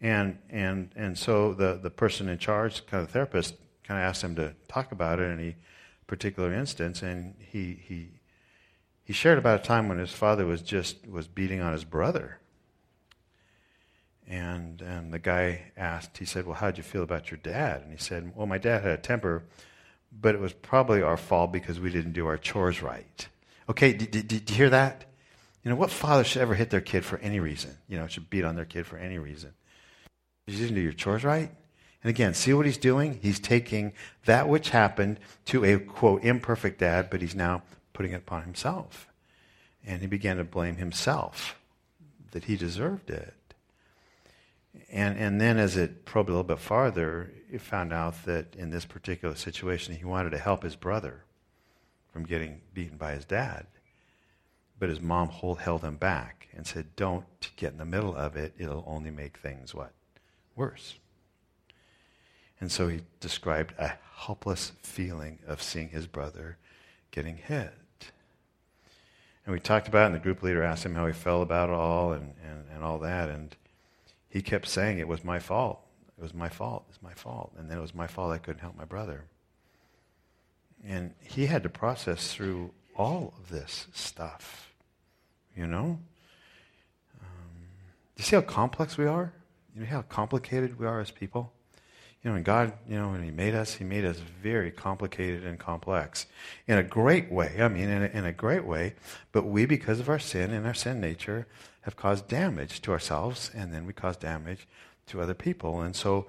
and 0.00 0.38
and 0.48 0.90
and 0.96 1.18
so 1.18 1.52
the 1.52 1.78
the 1.82 1.90
person 1.90 2.28
in 2.28 2.38
charge, 2.38 2.86
kind 2.86 3.02
of 3.02 3.08
the 3.08 3.12
therapist, 3.12 3.54
kind 3.84 4.00
of 4.00 4.04
asked 4.04 4.22
him 4.22 4.34
to 4.36 4.54
talk 4.68 4.92
about 4.92 5.20
it 5.20 5.24
in 5.24 5.40
a 5.40 5.56
particular 6.06 6.52
instance, 6.52 7.02
and 7.02 7.34
he 7.38 7.78
he 7.82 8.08
he 9.04 9.12
shared 9.12 9.38
about 9.38 9.60
a 9.60 9.62
time 9.62 9.88
when 9.88 9.98
his 9.98 10.12
father 10.12 10.46
was 10.46 10.62
just 10.62 11.06
was 11.06 11.28
beating 11.28 11.60
on 11.60 11.72
his 11.72 11.84
brother 11.84 12.38
and, 14.32 14.80
and 14.80 15.12
the 15.12 15.18
guy 15.18 15.60
asked, 15.76 16.16
he 16.16 16.24
said, 16.24 16.46
Well, 16.46 16.54
how'd 16.54 16.78
you 16.78 16.82
feel 16.82 17.02
about 17.02 17.30
your 17.30 17.38
dad? 17.42 17.82
And 17.82 17.92
he 17.92 17.98
said, 17.98 18.32
Well, 18.34 18.46
my 18.46 18.56
dad 18.56 18.82
had 18.82 18.92
a 18.92 18.96
temper, 18.96 19.42
but 20.10 20.34
it 20.34 20.40
was 20.40 20.54
probably 20.54 21.02
our 21.02 21.18
fault 21.18 21.52
because 21.52 21.78
we 21.78 21.90
didn't 21.90 22.14
do 22.14 22.26
our 22.26 22.38
chores 22.38 22.80
right. 22.80 23.28
Okay, 23.68 23.92
did, 23.92 24.10
did, 24.10 24.28
did 24.28 24.48
you 24.48 24.56
hear 24.56 24.70
that? 24.70 25.04
You 25.62 25.68
know, 25.68 25.76
what 25.76 25.90
father 25.90 26.24
should 26.24 26.40
ever 26.40 26.54
hit 26.54 26.70
their 26.70 26.80
kid 26.80 27.04
for 27.04 27.18
any 27.18 27.40
reason? 27.40 27.76
You 27.88 27.98
know, 27.98 28.06
should 28.06 28.30
beat 28.30 28.44
on 28.44 28.56
their 28.56 28.64
kid 28.64 28.86
for 28.86 28.96
any 28.96 29.18
reason. 29.18 29.52
You 30.46 30.56
didn't 30.56 30.76
do 30.76 30.80
your 30.80 30.94
chores 30.94 31.24
right? 31.24 31.50
And 32.02 32.08
again, 32.08 32.32
see 32.32 32.54
what 32.54 32.64
he's 32.64 32.78
doing? 32.78 33.18
He's 33.20 33.38
taking 33.38 33.92
that 34.24 34.48
which 34.48 34.70
happened 34.70 35.20
to 35.44 35.62
a, 35.62 35.78
quote, 35.78 36.24
imperfect 36.24 36.78
dad, 36.78 37.10
but 37.10 37.20
he's 37.20 37.34
now 37.34 37.62
putting 37.92 38.12
it 38.12 38.16
upon 38.16 38.44
himself. 38.44 39.06
And 39.86 40.00
he 40.00 40.06
began 40.06 40.38
to 40.38 40.44
blame 40.44 40.76
himself 40.76 41.58
that 42.30 42.44
he 42.44 42.56
deserved 42.56 43.10
it. 43.10 43.34
And, 44.90 45.18
and 45.18 45.40
then 45.40 45.58
as 45.58 45.76
it 45.76 46.04
probed 46.04 46.28
a 46.28 46.32
little 46.32 46.44
bit 46.44 46.58
farther, 46.58 47.30
he 47.50 47.58
found 47.58 47.92
out 47.92 48.24
that 48.24 48.54
in 48.56 48.70
this 48.70 48.84
particular 48.84 49.34
situation, 49.34 49.94
he 49.94 50.04
wanted 50.04 50.30
to 50.30 50.38
help 50.38 50.62
his 50.62 50.76
brother 50.76 51.24
from 52.12 52.24
getting 52.24 52.60
beaten 52.72 52.96
by 52.96 53.12
his 53.12 53.24
dad. 53.24 53.66
But 54.78 54.88
his 54.88 55.00
mom 55.00 55.28
hold, 55.28 55.60
held 55.60 55.82
him 55.82 55.96
back 55.96 56.48
and 56.52 56.66
said, 56.66 56.96
Don't 56.96 57.24
get 57.56 57.72
in 57.72 57.78
the 57.78 57.84
middle 57.84 58.16
of 58.16 58.36
it. 58.36 58.54
It'll 58.58 58.84
only 58.86 59.10
make 59.10 59.38
things 59.38 59.74
what? 59.74 59.92
Worse. 60.56 60.98
And 62.60 62.70
so 62.70 62.88
he 62.88 63.00
described 63.20 63.74
a 63.78 63.92
helpless 64.14 64.72
feeling 64.82 65.40
of 65.46 65.62
seeing 65.62 65.88
his 65.88 66.06
brother 66.06 66.58
getting 67.10 67.36
hit. 67.36 67.72
And 69.44 69.52
we 69.52 69.58
talked 69.58 69.88
about 69.88 70.04
it, 70.04 70.06
and 70.06 70.14
the 70.14 70.20
group 70.20 70.42
leader 70.42 70.62
asked 70.62 70.86
him 70.86 70.94
how 70.94 71.06
he 71.06 71.12
felt 71.12 71.42
about 71.42 71.70
it 71.70 71.74
all 71.74 72.12
and, 72.12 72.34
and, 72.48 72.64
and 72.72 72.84
all 72.84 72.98
that. 73.00 73.28
And 73.28 73.56
he 74.32 74.40
kept 74.40 74.66
saying 74.66 74.98
it 74.98 75.06
was 75.06 75.22
my 75.22 75.38
fault. 75.38 75.82
It 76.16 76.22
was 76.22 76.32
my 76.32 76.48
fault. 76.48 76.86
It's 76.88 77.02
my 77.02 77.12
fault. 77.12 77.52
And 77.58 77.70
then 77.70 77.76
it 77.76 77.82
was 77.82 77.94
my 77.94 78.06
fault 78.06 78.32
I 78.32 78.38
couldn't 78.38 78.60
help 78.60 78.78
my 78.78 78.86
brother. 78.86 79.24
And 80.82 81.12
he 81.20 81.44
had 81.44 81.62
to 81.64 81.68
process 81.68 82.32
through 82.32 82.70
all 82.96 83.34
of 83.36 83.50
this 83.50 83.88
stuff, 83.92 84.72
you 85.54 85.66
know? 85.66 85.98
Um, 87.20 87.28
you 88.16 88.24
see 88.24 88.34
how 88.34 88.40
complex 88.40 88.96
we 88.96 89.04
are? 89.04 89.34
You 89.74 89.82
know 89.82 89.86
how 89.86 90.00
complicated 90.00 90.78
we 90.78 90.86
are 90.86 91.00
as 91.00 91.10
people? 91.10 91.52
You 92.24 92.30
know, 92.30 92.36
and 92.36 92.44
God, 92.44 92.72
you 92.88 92.98
know, 92.98 93.10
when 93.10 93.22
He 93.22 93.30
made 93.30 93.54
us, 93.54 93.74
He 93.74 93.84
made 93.84 94.06
us 94.06 94.16
very 94.42 94.70
complicated 94.70 95.44
and 95.44 95.58
complex 95.58 96.26
in 96.66 96.78
a 96.78 96.82
great 96.82 97.30
way. 97.30 97.56
I 97.60 97.68
mean, 97.68 97.90
in 97.90 98.02
a, 98.02 98.06
in 98.06 98.24
a 98.24 98.32
great 98.32 98.64
way. 98.64 98.94
But 99.30 99.44
we, 99.44 99.66
because 99.66 100.00
of 100.00 100.08
our 100.08 100.18
sin 100.18 100.52
and 100.52 100.66
our 100.66 100.74
sin 100.74 101.00
nature, 101.00 101.46
have 101.82 101.96
caused 101.96 102.28
damage 102.28 102.80
to 102.82 102.92
ourselves, 102.92 103.50
and 103.54 103.72
then 103.72 103.86
we 103.86 103.92
cause 103.92 104.16
damage 104.16 104.66
to 105.06 105.20
other 105.20 105.34
people. 105.34 105.80
And 105.80 105.94
so 105.94 106.26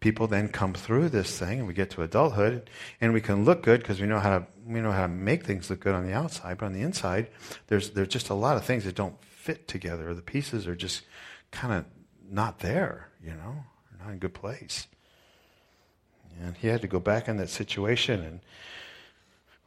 people 0.00 0.26
then 0.26 0.48
come 0.48 0.74
through 0.74 1.10
this 1.10 1.38
thing, 1.38 1.60
and 1.60 1.68
we 1.68 1.74
get 1.74 1.90
to 1.90 2.02
adulthood, 2.02 2.68
and 3.00 3.12
we 3.12 3.20
can 3.20 3.44
look 3.44 3.62
good 3.62 3.80
because 3.80 4.00
we 4.00 4.06
know 4.06 4.18
how 4.18 4.38
to 4.38 4.46
we 4.66 4.80
know 4.80 4.92
how 4.92 5.02
to 5.02 5.08
make 5.08 5.44
things 5.44 5.70
look 5.70 5.80
good 5.80 5.94
on 5.94 6.06
the 6.06 6.12
outside, 6.12 6.58
but 6.58 6.66
on 6.66 6.72
the 6.72 6.82
inside, 6.82 7.28
there's 7.68 7.90
there's 7.90 8.08
just 8.08 8.30
a 8.30 8.34
lot 8.34 8.56
of 8.56 8.64
things 8.64 8.84
that 8.84 8.94
don't 8.94 9.22
fit 9.24 9.68
together. 9.68 10.14
The 10.14 10.22
pieces 10.22 10.66
are 10.66 10.76
just 10.76 11.02
kind 11.50 11.74
of 11.74 11.84
not 12.30 12.60
there, 12.60 13.10
you 13.22 13.32
know, 13.32 13.64
not 14.00 14.08
in 14.08 14.14
a 14.14 14.18
good 14.18 14.34
place. 14.34 14.86
And 16.42 16.56
he 16.56 16.68
had 16.68 16.80
to 16.80 16.88
go 16.88 16.98
back 16.98 17.28
in 17.28 17.36
that 17.36 17.48
situation 17.48 18.20
and 18.20 18.40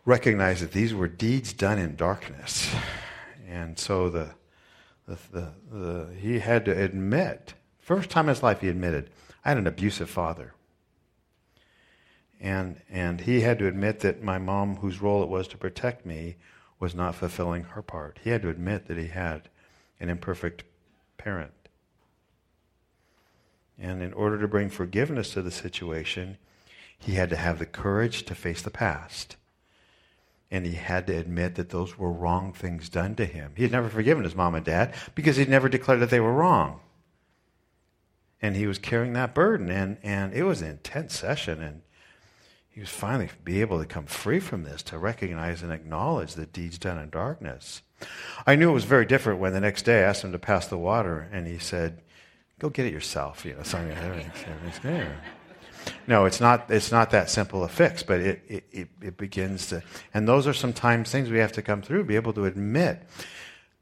recognize 0.04 0.62
that 0.62 0.72
these 0.72 0.94
were 0.94 1.08
deeds 1.08 1.54
done 1.54 1.78
in 1.78 1.96
darkness. 1.96 2.74
And 3.48 3.80
so 3.80 4.10
the 4.10 4.32
the, 5.08 5.54
the, 5.72 6.14
he 6.20 6.40
had 6.40 6.66
to 6.66 6.72
admit, 6.72 7.54
first 7.80 8.10
time 8.10 8.26
in 8.26 8.36
his 8.36 8.44
life 8.44 8.62
he 8.62 8.68
admitted, 8.68 9.10
I 9.44 9.50
had 9.50 9.58
an 9.58 9.68
abusive 9.68 10.10
father. 10.10 10.54
And, 12.40 12.82
and 12.90 13.22
he 13.22 13.42
had 13.42 13.58
to 13.60 13.68
admit 13.68 14.02
that 14.02 14.22
my 14.22 14.38
mom, 14.38 14.78
whose 14.78 15.02
role 15.02 15.24
it 15.24 15.30
was 15.30 15.48
to 15.50 15.58
protect 15.58 16.06
me, 16.06 16.36
was 16.80 16.94
not 16.94 17.16
fulfilling 17.16 17.64
her 17.64 17.82
part. 17.82 18.20
He 18.24 18.30
had 18.30 18.44
to 18.44 18.50
admit 18.50 18.88
that 18.88 18.98
he 18.98 19.08
had 19.08 19.50
an 20.00 20.10
imperfect 20.10 20.64
parent. 21.18 21.54
And 23.80 24.04
in 24.04 24.14
order 24.14 24.40
to 24.40 24.48
bring 24.48 24.70
forgiveness 24.70 25.32
to 25.34 25.42
the 25.42 25.52
situation, 25.52 26.38
he 27.00 27.14
had 27.14 27.30
to 27.30 27.36
have 27.36 27.60
the 27.60 27.66
courage 27.66 28.24
to 28.24 28.36
face 28.36 28.62
the 28.62 28.70
past 28.70 29.36
and 30.50 30.66
he 30.66 30.74
had 30.74 31.08
to 31.08 31.18
admit 31.18 31.56
that 31.56 31.70
those 31.70 31.98
were 31.98 32.12
wrong 32.12 32.54
things 32.54 32.90
done 32.90 33.16
to 33.16 33.26
him. 33.26 33.54
He 33.56 33.64
had 33.64 33.72
never 33.72 33.90
forgiven 33.90 34.24
his 34.24 34.36
mom 34.36 34.56
and 34.56 34.66
dad 34.66 34.94
because 35.14 35.36
he'd 35.36 35.50
never 35.50 35.68
declared 35.68 36.00
that 36.00 36.10
they 36.10 36.20
were 36.20 36.34
wrong. 36.34 36.80
And 38.42 38.56
he 38.56 38.68
was 38.68 38.78
carrying 38.78 39.14
that 39.14 39.34
burden, 39.34 39.70
and, 39.70 39.98
and 40.04 40.34
it 40.34 40.44
was 40.44 40.62
an 40.62 40.70
intense 40.70 41.18
session, 41.18 41.62
and 41.62 41.82
he 42.70 42.80
was 42.80 42.90
finally 42.90 43.30
be 43.44 43.62
able 43.62 43.80
to 43.80 43.86
come 43.88 44.06
free 44.06 44.40
from 44.40 44.64
this, 44.64 44.84
to 44.84 45.00
recognize 45.00 45.64
and 45.64 45.72
acknowledge 45.72 46.36
the 46.36 46.46
deeds 46.46 46.78
done 46.78 47.00
in 47.00 47.10
darkness. 47.10 47.82
I 48.46 48.56
knew 48.56 48.70
it 48.70 48.74
was 48.74 48.84
very 48.84 49.06
different 49.06 49.40
when 49.40 49.54
the 49.54 49.60
next 49.60 49.84
day 49.84 50.00
I 50.00 50.10
asked 50.10 50.24
him 50.24 50.32
to 50.32 50.40
pass 50.40 50.68
the 50.68 50.78
water, 50.78 51.28
and 51.32 51.48
he 51.48 51.58
said, 51.58 52.04
Go 52.60 52.70
get 52.70 52.86
it 52.86 52.94
yourself. 52.94 53.46
You 53.46 53.56
know, 53.56 53.64
something 53.64 53.96
everything's, 53.98 54.44
everything's 54.48 54.80
there. 54.80 55.22
No, 56.08 56.26
it's 56.26 56.40
not, 56.40 56.72
it's 56.72 56.92
not 56.92 57.12
that 57.12 57.30
simple 57.30 57.64
a 57.64 57.68
fix, 57.68 58.02
but 58.02 58.22
it, 58.22 58.66
it, 58.72 58.90
it, 59.02 59.18
begins 59.18 59.68
to, 59.68 59.84
and 60.14 60.28
those 60.28 60.48
are 60.48 60.54
sometimes 60.54 61.12
things 61.12 61.30
we 61.30 61.40
have 61.40 61.52
to 61.54 61.62
come 61.62 61.82
through, 61.82 62.06
be 62.06 62.16
able 62.16 62.34
to 62.34 62.46
admit 62.46 63.04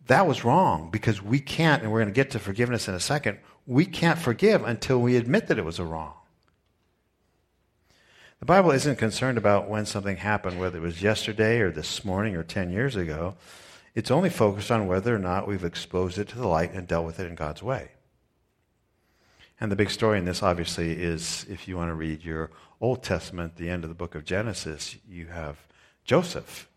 that 0.08 0.28
was 0.28 0.44
wrong 0.44 0.90
because 0.92 1.22
we 1.22 1.40
can't, 1.40 1.84
and 1.84 1.92
we're 1.92 2.00
going 2.00 2.14
to 2.14 2.16
get 2.16 2.32
to 2.32 2.40
forgiveness 2.40 2.88
in 2.88 2.96
a 2.96 3.00
second, 3.00 3.40
we 3.68 3.86
can't 3.86 4.20
forgive 4.20 4.64
until 4.64 5.00
we 5.00 5.16
admit 5.16 5.48
that 5.48 5.58
it 5.58 5.66
was 5.66 5.80
a 5.80 5.86
wrong. 5.86 6.14
The 8.40 8.46
Bible 8.46 8.72
isn't 8.72 8.98
concerned 8.98 9.38
about 9.38 9.70
when 9.70 9.86
something 9.86 10.18
happened, 10.18 10.60
whether 10.60 10.78
it 10.78 10.82
was 10.82 11.02
yesterday 11.02 11.60
or 11.60 11.72
this 11.72 12.04
morning 12.04 12.36
or 12.36 12.44
10 12.44 12.70
years 12.70 12.96
ago. 12.96 13.36
It's 13.96 14.12
only 14.12 14.30
focused 14.30 14.72
on 14.72 14.88
whether 14.88 15.16
or 15.16 15.20
not 15.20 15.48
we've 15.48 15.64
exposed 15.64 16.18
it 16.18 16.28
to 16.30 16.38
the 16.38 16.48
light 16.48 16.74
and 16.74 16.88
dealt 16.88 17.06
with 17.06 17.20
it 17.20 17.28
in 17.28 17.36
God's 17.36 17.64
way. 17.64 17.92
And 19.60 19.72
the 19.72 19.76
big 19.76 19.90
story 19.90 20.18
in 20.18 20.26
this, 20.26 20.44
obviously, 20.44 20.92
is 20.92 21.46
if 21.50 21.68
you 21.68 21.78
want 21.78 21.90
to 21.90 21.96
read 21.96 22.24
your 22.24 22.52
Old 22.82 23.04
Testament, 23.04 23.56
the 23.56 23.70
end 23.70 23.84
of 23.84 23.90
the 23.90 23.96
book 23.96 24.16
of 24.16 24.26
Genesis, 24.26 24.98
you 25.08 25.28
have 25.28 25.58
Joseph. 26.04 26.70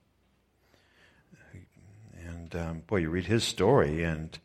And 2.25 2.55
um, 2.55 2.83
boy, 2.87 2.99
you 2.99 3.11
read 3.11 3.27
his 3.27 3.43
story, 3.43 4.05
and 4.05 4.39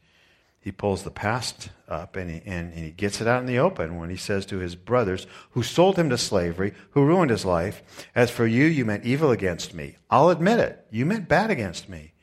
he 0.63 0.71
pulls 0.71 1.03
the 1.03 1.11
past 1.11 1.69
up 1.89 2.15
and 2.15 2.31
he, 2.31 2.41
and, 2.45 2.71
and 2.71 2.85
he 2.85 2.91
gets 2.91 3.19
it 3.19 3.27
out 3.27 3.41
in 3.41 3.47
the 3.47 3.59
open 3.59 3.97
when 3.97 4.09
he 4.09 4.15
says 4.15 4.45
to 4.45 4.59
his 4.59 4.75
brothers 4.75 5.27
who 5.51 5.61
sold 5.61 5.97
him 5.97 6.09
to 6.09 6.17
slavery, 6.17 6.73
who 6.91 7.03
ruined 7.03 7.31
his 7.31 7.43
life, 7.43 8.07
As 8.15 8.31
for 8.31 8.47
you, 8.47 8.63
you 8.63 8.85
meant 8.85 9.03
evil 9.03 9.29
against 9.29 9.73
me. 9.73 9.97
I'll 10.09 10.29
admit 10.29 10.59
it. 10.59 10.87
You 10.89 11.05
meant 11.05 11.27
bad 11.27 11.51
against 11.51 11.89
me. 11.89 12.13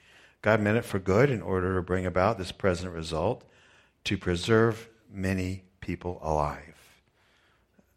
God 0.40 0.58
meant 0.62 0.78
it 0.78 0.86
for 0.86 0.98
good 0.98 1.30
in 1.30 1.42
order 1.42 1.76
to 1.76 1.82
bring 1.82 2.06
about 2.06 2.38
this 2.38 2.50
present 2.50 2.94
result 2.94 3.44
to 4.04 4.16
preserve 4.16 4.88
many 5.12 5.64
people 5.80 6.20
alive. 6.22 6.70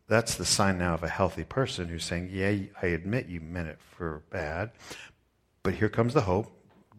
That's 0.08 0.36
the 0.36 0.46
sign 0.46 0.78
now 0.78 0.94
of 0.94 1.04
a 1.04 1.10
healthy 1.10 1.44
person 1.44 1.88
who's 1.88 2.04
saying, 2.04 2.30
Yeah, 2.32 2.54
I 2.82 2.88
admit 2.88 3.28
you 3.28 3.40
meant 3.40 3.70
it 3.70 3.80
for 3.80 4.24
bad, 4.30 4.72
but 5.64 5.76
here 5.76 5.90
comes 5.90 6.14
the 6.14 6.22
hope. 6.22 6.52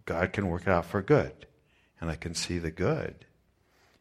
God 0.07 0.33
can 0.33 0.49
work 0.49 0.63
it 0.63 0.69
out 0.69 0.87
for 0.87 1.03
good. 1.03 1.47
And 2.01 2.11
I 2.11 2.17
can 2.17 2.35
see 2.35 2.59
the 2.59 2.71
good. 2.71 3.25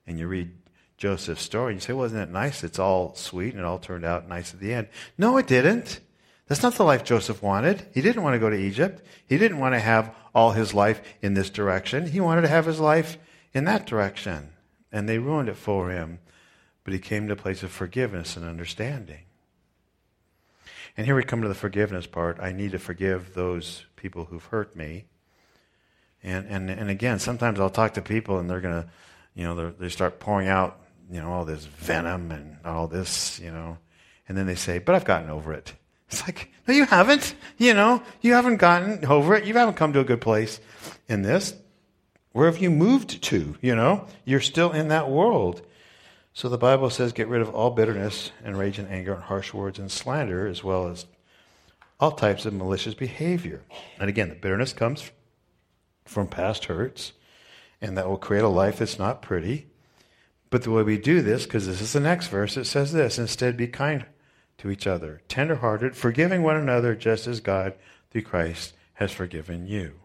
And 0.06 0.19
you 0.19 0.28
read 0.28 0.52
Joseph's 0.98 1.41
story 1.41 1.74
and 1.74 1.82
you 1.82 1.86
say, 1.86 1.93
Wasn't 1.93 2.22
it 2.22 2.32
nice? 2.32 2.63
It's 2.63 2.80
all 2.80 3.13
sweet 3.15 3.52
and 3.52 3.60
it 3.60 3.65
all 3.65 3.80
turned 3.80 4.06
out 4.06 4.28
nice 4.28 4.54
at 4.54 4.60
the 4.60 4.74
end. 4.74 4.88
No, 5.17 5.38
it 5.38 5.48
didn't. 5.48 6.00
That's 6.48 6.63
not 6.63 6.76
the 6.76 6.84
life 6.84 7.04
Joseph 7.04 7.41
wanted. 7.41 7.88
He 7.93 8.02
didn't 8.02 8.24
want 8.24 8.36
to 8.36 8.39
go 8.39 8.50
to 8.50 8.56
Egypt. 8.56 9.06
He 9.28 9.38
didn't 9.38 9.60
want 9.60 9.76
to 9.76 9.80
have 9.80 10.13
all 10.36 10.52
his 10.52 10.74
life 10.74 11.02
in 11.22 11.34
this 11.34 11.50
direction. 11.50 12.08
He 12.08 12.19
wanted 12.19 12.41
to 12.41 12.48
have 12.50 12.65
his 12.65 12.80
life 12.80 13.17
in 13.54 13.65
that 13.65 13.86
direction. 13.86 14.50
And 14.91 15.08
they 15.08 15.19
ruined 15.19 15.50
it 15.50 15.58
for 15.58 15.89
him 15.89 16.19
but 16.84 16.93
he 16.93 17.00
came 17.00 17.28
to 17.28 17.34
a 17.34 17.38
place 17.38 17.63
of 17.63 17.72
forgiveness 17.72 18.36
and 18.36 18.46
understanding. 18.46 19.22
And 20.96 21.06
here 21.06 21.15
we 21.15 21.24
come 21.24 21.41
to 21.41 21.48
the 21.48 21.56
forgiveness 21.56 22.06
part. 22.06 22.39
I 22.39 22.52
need 22.52 22.72
to 22.72 22.80
forgive 22.80 23.34
those 23.34 23.86
people 23.96 24.26
who've 24.26 24.46
hurt 24.46 24.76
me. 24.76 25.06
And, 26.22 26.48
and, 26.48 26.69
and 26.69 26.89
again, 26.89 27.19
sometimes 27.19 27.60
I'll 27.60 27.69
talk 27.69 27.96
to 27.96 28.02
people 28.02 28.38
and 28.38 28.50
they're 28.50 28.62
going 28.62 28.84
to, 28.84 28.89
you 29.34 29.43
know, 29.43 29.72
they 29.72 29.89
start 29.89 30.19
pouring 30.19 30.48
out, 30.48 30.80
you 31.12 31.19
know, 31.19 31.32
all 31.32 31.46
this 31.46 31.65
venom 31.65 32.32
and 32.32 32.58
all 32.63 32.88
this, 32.88 33.39
you 33.39 33.52
know, 33.52 33.78
and 34.28 34.38
then 34.38 34.46
they 34.46 34.56
say, 34.56 34.80
but 34.80 34.96
I've 34.96 35.06
gotten 35.06 35.30
over 35.30 35.54
it. 35.54 35.74
It's 36.10 36.22
like, 36.22 36.52
no, 36.67 36.76
you 36.76 36.86
haven't. 36.86 37.34
You 37.58 37.74
know, 37.74 38.04
you 38.22 38.34
haven't 38.34 38.58
gotten 38.58 39.04
over 39.06 39.34
it. 39.34 39.46
You 39.46 39.56
haven't 39.56 39.76
come 39.76 39.93
to 39.93 40.00
a 40.00 40.04
good 40.04 40.22
place 40.22 40.60
in 41.10 41.24
this. 41.24 41.56
Where 42.34 42.46
have 42.46 42.62
you 42.62 42.69
moved 42.69 43.24
to? 43.24 43.56
You 43.62 43.76
know, 43.76 44.06
you're 44.24 44.39
still 44.39 44.72
in 44.72 44.89
that 44.89 45.10
world. 45.10 45.63
So 46.34 46.50
the 46.50 46.58
Bible 46.58 46.89
says, 46.89 47.13
get 47.13 47.28
rid 47.28 47.41
of 47.41 47.54
all 47.54 47.69
bitterness 47.69 48.32
and 48.43 48.58
rage 48.58 48.80
and 48.80 48.89
anger 48.89 49.13
and 49.13 49.24
harsh 49.24 49.54
words 49.54 49.78
and 49.78 49.91
slander, 49.91 50.48
as 50.48 50.63
well 50.63 50.88
as 50.88 51.06
all 52.00 52.12
types 52.12 52.46
of 52.46 52.54
malicious 52.54 52.96
behavior. 52.96 53.62
And 54.00 54.10
again, 54.10 54.30
the 54.30 54.36
bitterness 54.36 54.74
comes 54.74 55.12
from 56.06 56.28
past 56.28 56.65
hurts, 56.65 57.13
and 57.80 57.96
that 57.98 58.10
will 58.10 58.17
create 58.17 58.43
a 58.43 58.50
life 58.50 58.80
that's 58.80 58.98
not 58.98 59.22
pretty. 59.22 59.67
But 60.50 60.63
the 60.63 60.72
way 60.72 60.84
we 60.84 60.98
do 60.98 61.22
this, 61.22 61.43
because 61.43 61.67
this 61.67 61.82
is 61.82 61.93
the 61.93 62.00
next 62.00 62.28
verse, 62.28 62.58
it 62.58 62.65
says 62.65 62.93
this 62.93 63.19
instead, 63.19 63.56
be 63.56 63.67
kind 63.67 64.06
to 64.58 64.72
each 64.72 64.88
other, 64.88 65.22
tenderhearted, 65.28 65.96
forgiving 65.96 66.41
one 66.41 66.58
another, 66.58 66.96
just 66.96 67.28
as 67.28 67.39
God, 67.41 67.74
through 68.10 68.24
Christ, 68.24 68.74
has 68.96 69.12
forgiven 69.12 69.67
you. 69.67 70.00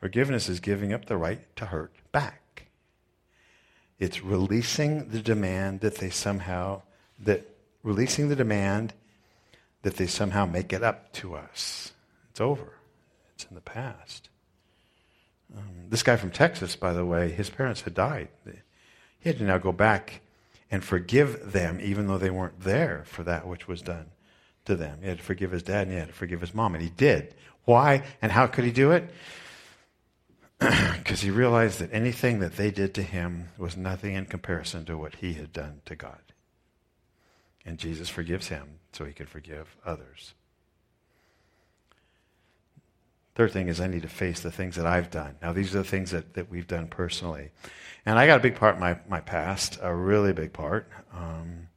Forgiveness 0.00 0.48
is 0.48 0.60
giving 0.60 0.92
up 0.92 1.06
the 1.06 1.16
right 1.16 1.54
to 1.56 1.66
hurt 1.66 1.92
back. 2.12 2.42
It's 3.98 4.22
releasing 4.22 5.08
the 5.08 5.20
demand 5.20 5.80
that 5.80 5.96
they 5.96 6.10
somehow, 6.10 6.82
that 7.20 7.48
releasing 7.82 8.28
the 8.28 8.36
demand 8.36 8.92
that 9.82 9.96
they 9.96 10.06
somehow 10.06 10.44
make 10.44 10.72
it 10.72 10.82
up 10.82 11.12
to 11.14 11.34
us. 11.34 11.92
It's 12.30 12.40
over. 12.40 12.72
It's 13.34 13.44
in 13.44 13.54
the 13.54 13.60
past. 13.60 14.28
Um, 15.56 15.88
this 15.88 16.02
guy 16.02 16.16
from 16.16 16.30
Texas, 16.30 16.76
by 16.76 16.92
the 16.92 17.04
way, 17.04 17.30
his 17.30 17.48
parents 17.48 17.82
had 17.82 17.94
died. 17.94 18.28
He 18.44 19.28
had 19.28 19.38
to 19.38 19.44
now 19.44 19.58
go 19.58 19.72
back 19.72 20.20
and 20.70 20.84
forgive 20.84 21.52
them, 21.52 21.78
even 21.80 22.08
though 22.08 22.18
they 22.18 22.30
weren't 22.30 22.60
there 22.60 23.04
for 23.06 23.22
that 23.22 23.46
which 23.46 23.68
was 23.68 23.80
done 23.80 24.06
to 24.64 24.74
them. 24.74 24.98
He 25.00 25.08
had 25.08 25.18
to 25.18 25.24
forgive 25.24 25.52
his 25.52 25.62
dad 25.62 25.82
and 25.82 25.92
he 25.92 25.98
had 25.98 26.08
to 26.08 26.14
forgive 26.14 26.40
his 26.40 26.54
mom, 26.54 26.74
and 26.74 26.82
he 26.82 26.90
did. 26.90 27.34
Why 27.64 28.02
and 28.20 28.32
how 28.32 28.46
could 28.46 28.64
he 28.64 28.72
do 28.72 28.90
it? 28.90 29.08
Because 31.06 31.20
he 31.20 31.30
realized 31.30 31.78
that 31.78 31.92
anything 31.92 32.40
that 32.40 32.56
they 32.56 32.68
did 32.68 32.92
to 32.92 33.00
him 33.00 33.48
was 33.56 33.76
nothing 33.76 34.16
in 34.16 34.26
comparison 34.26 34.84
to 34.84 34.98
what 34.98 35.14
he 35.14 35.34
had 35.34 35.52
done 35.52 35.80
to 35.84 35.94
God. 35.94 36.18
And 37.64 37.78
Jesus 37.78 38.08
forgives 38.08 38.48
him 38.48 38.80
so 38.90 39.04
he 39.04 39.12
can 39.12 39.26
forgive 39.26 39.76
others. 39.84 40.34
Third 43.36 43.52
thing 43.52 43.68
is 43.68 43.80
I 43.80 43.86
need 43.86 44.02
to 44.02 44.08
face 44.08 44.40
the 44.40 44.50
things 44.50 44.74
that 44.74 44.86
I've 44.86 45.08
done. 45.08 45.36
Now, 45.40 45.52
these 45.52 45.76
are 45.76 45.78
the 45.78 45.84
things 45.84 46.10
that, 46.10 46.34
that 46.34 46.50
we've 46.50 46.66
done 46.66 46.88
personally. 46.88 47.50
And 48.04 48.18
I 48.18 48.26
got 48.26 48.40
a 48.40 48.42
big 48.42 48.56
part 48.56 48.74
in 48.74 48.80
my, 48.80 48.98
my 49.08 49.20
past, 49.20 49.78
a 49.80 49.94
really 49.94 50.32
big 50.32 50.52
part. 50.52 50.90
Um, 51.14 51.68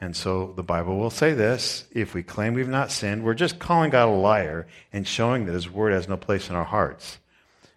and 0.00 0.16
so 0.16 0.52
the 0.56 0.64
Bible 0.64 0.98
will 0.98 1.10
say 1.10 1.32
this 1.32 1.86
if 1.92 2.12
we 2.12 2.24
claim 2.24 2.54
we've 2.54 2.66
not 2.66 2.90
sinned, 2.90 3.22
we're 3.22 3.34
just 3.34 3.60
calling 3.60 3.90
God 3.90 4.08
a 4.08 4.10
liar 4.10 4.66
and 4.92 5.06
showing 5.06 5.46
that 5.46 5.52
his 5.52 5.70
word 5.70 5.92
has 5.92 6.08
no 6.08 6.16
place 6.16 6.50
in 6.50 6.56
our 6.56 6.64
hearts. 6.64 7.18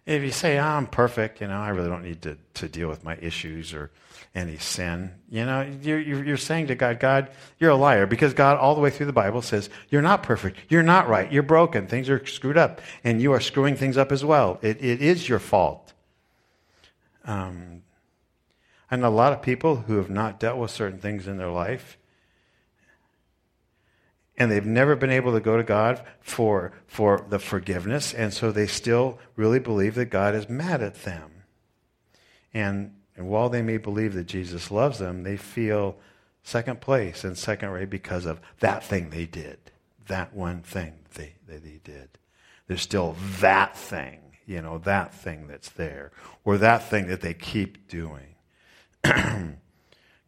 If 0.08 0.22
you 0.22 0.30
say, 0.30 0.58
oh, 0.58 0.64
I'm 0.64 0.86
perfect, 0.86 1.42
you 1.42 1.48
know, 1.48 1.60
I 1.60 1.68
really 1.68 1.90
don't 1.90 2.02
need 2.02 2.22
to, 2.22 2.38
to 2.54 2.68
deal 2.68 2.88
with 2.88 3.04
my 3.04 3.16
issues 3.16 3.74
or 3.74 3.90
any 4.34 4.56
sin, 4.56 5.12
you 5.28 5.44
know, 5.44 5.70
you're, 5.82 6.00
you're 6.00 6.38
saying 6.38 6.68
to 6.68 6.74
God, 6.74 6.98
God, 6.98 7.30
you're 7.58 7.72
a 7.72 7.76
liar 7.76 8.06
because 8.06 8.32
God, 8.32 8.56
all 8.56 8.74
the 8.74 8.80
way 8.80 8.88
through 8.88 9.04
the 9.04 9.12
Bible, 9.12 9.42
says, 9.42 9.68
You're 9.90 10.00
not 10.00 10.22
perfect. 10.22 10.56
You're 10.70 10.82
not 10.82 11.08
right. 11.08 11.30
You're 11.30 11.42
broken. 11.42 11.86
Things 11.86 12.08
are 12.08 12.24
screwed 12.24 12.56
up. 12.56 12.80
And 13.04 13.20
you 13.20 13.32
are 13.32 13.40
screwing 13.40 13.76
things 13.76 13.98
up 13.98 14.10
as 14.10 14.24
well. 14.24 14.58
It, 14.62 14.82
it 14.82 15.02
is 15.02 15.28
your 15.28 15.38
fault. 15.38 15.92
Um, 17.26 17.82
know 18.90 19.08
a 19.08 19.10
lot 19.10 19.34
of 19.34 19.42
people 19.42 19.76
who 19.76 19.98
have 19.98 20.08
not 20.08 20.40
dealt 20.40 20.56
with 20.56 20.70
certain 20.70 20.98
things 20.98 21.28
in 21.28 21.36
their 21.36 21.50
life 21.50 21.98
and 24.38 24.50
they've 24.50 24.64
never 24.64 24.94
been 24.94 25.10
able 25.10 25.32
to 25.32 25.40
go 25.40 25.56
to 25.56 25.64
God 25.64 26.00
for, 26.20 26.72
for 26.86 27.26
the 27.28 27.40
forgiveness, 27.40 28.14
and 28.14 28.32
so 28.32 28.52
they 28.52 28.68
still 28.68 29.18
really 29.34 29.58
believe 29.58 29.96
that 29.96 30.06
God 30.06 30.34
is 30.34 30.48
mad 30.48 30.80
at 30.80 31.02
them. 31.02 31.42
And, 32.54 32.94
and 33.16 33.28
while 33.28 33.48
they 33.48 33.62
may 33.62 33.76
believe 33.76 34.14
that 34.14 34.26
Jesus 34.26 34.70
loves 34.70 35.00
them, 35.00 35.24
they 35.24 35.36
feel 35.36 35.98
second 36.44 36.80
place 36.80 37.24
and 37.24 37.36
second 37.36 37.70
rate 37.70 37.90
because 37.90 38.26
of 38.26 38.40
that 38.60 38.84
thing 38.84 39.10
they 39.10 39.26
did, 39.26 39.58
that 40.06 40.32
one 40.34 40.62
thing 40.62 40.94
they, 41.14 41.34
that 41.48 41.64
they 41.64 41.80
did. 41.82 42.08
There's 42.68 42.82
still 42.82 43.16
that 43.40 43.76
thing, 43.76 44.20
you 44.46 44.62
know, 44.62 44.78
that 44.78 45.12
thing 45.12 45.48
that's 45.48 45.70
there, 45.70 46.12
or 46.44 46.58
that 46.58 46.88
thing 46.88 47.08
that 47.08 47.22
they 47.22 47.34
keep 47.34 47.88
doing. 47.88 48.36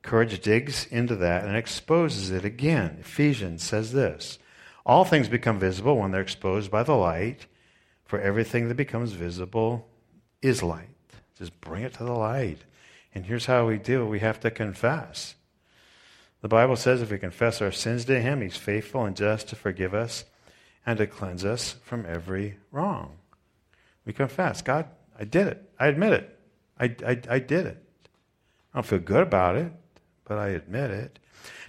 Courage 0.02 0.40
digs 0.40 0.86
into 0.90 1.14
that 1.16 1.44
and 1.44 1.56
exposes 1.56 2.30
it 2.30 2.44
again. 2.44 2.98
Ephesians 3.00 3.62
says 3.62 3.92
this 3.92 4.38
All 4.86 5.04
things 5.04 5.28
become 5.28 5.58
visible 5.58 5.98
when 5.98 6.10
they're 6.10 6.22
exposed 6.22 6.70
by 6.70 6.82
the 6.82 6.94
light, 6.94 7.46
for 8.04 8.20
everything 8.20 8.68
that 8.68 8.76
becomes 8.76 9.12
visible 9.12 9.88
is 10.40 10.62
light. 10.62 10.88
Just 11.38 11.60
bring 11.60 11.82
it 11.82 11.94
to 11.94 12.04
the 12.04 12.12
light. 12.12 12.58
And 13.14 13.26
here's 13.26 13.46
how 13.46 13.66
we 13.66 13.78
do 13.78 14.06
we 14.06 14.20
have 14.20 14.40
to 14.40 14.50
confess. 14.50 15.34
The 16.40 16.48
Bible 16.48 16.76
says 16.76 17.02
if 17.02 17.10
we 17.10 17.18
confess 17.18 17.60
our 17.60 17.72
sins 17.72 18.06
to 18.06 18.20
Him, 18.20 18.40
He's 18.40 18.56
faithful 18.56 19.04
and 19.04 19.16
just 19.16 19.48
to 19.48 19.56
forgive 19.56 19.92
us 19.92 20.24
and 20.86 20.96
to 20.98 21.06
cleanse 21.06 21.44
us 21.44 21.76
from 21.82 22.06
every 22.06 22.56
wrong. 22.72 23.18
We 24.06 24.14
confess, 24.14 24.62
God, 24.62 24.86
I 25.18 25.24
did 25.24 25.46
it. 25.46 25.70
I 25.78 25.88
admit 25.88 26.14
it. 26.14 26.38
I, 26.78 26.96
I, 27.06 27.20
I 27.28 27.38
did 27.38 27.66
it. 27.66 27.84
I 28.72 28.78
don't 28.78 28.86
feel 28.86 28.98
good 29.00 29.22
about 29.22 29.56
it 29.56 29.72
but 30.30 30.38
I 30.38 30.50
admit 30.50 30.92
it. 30.92 31.18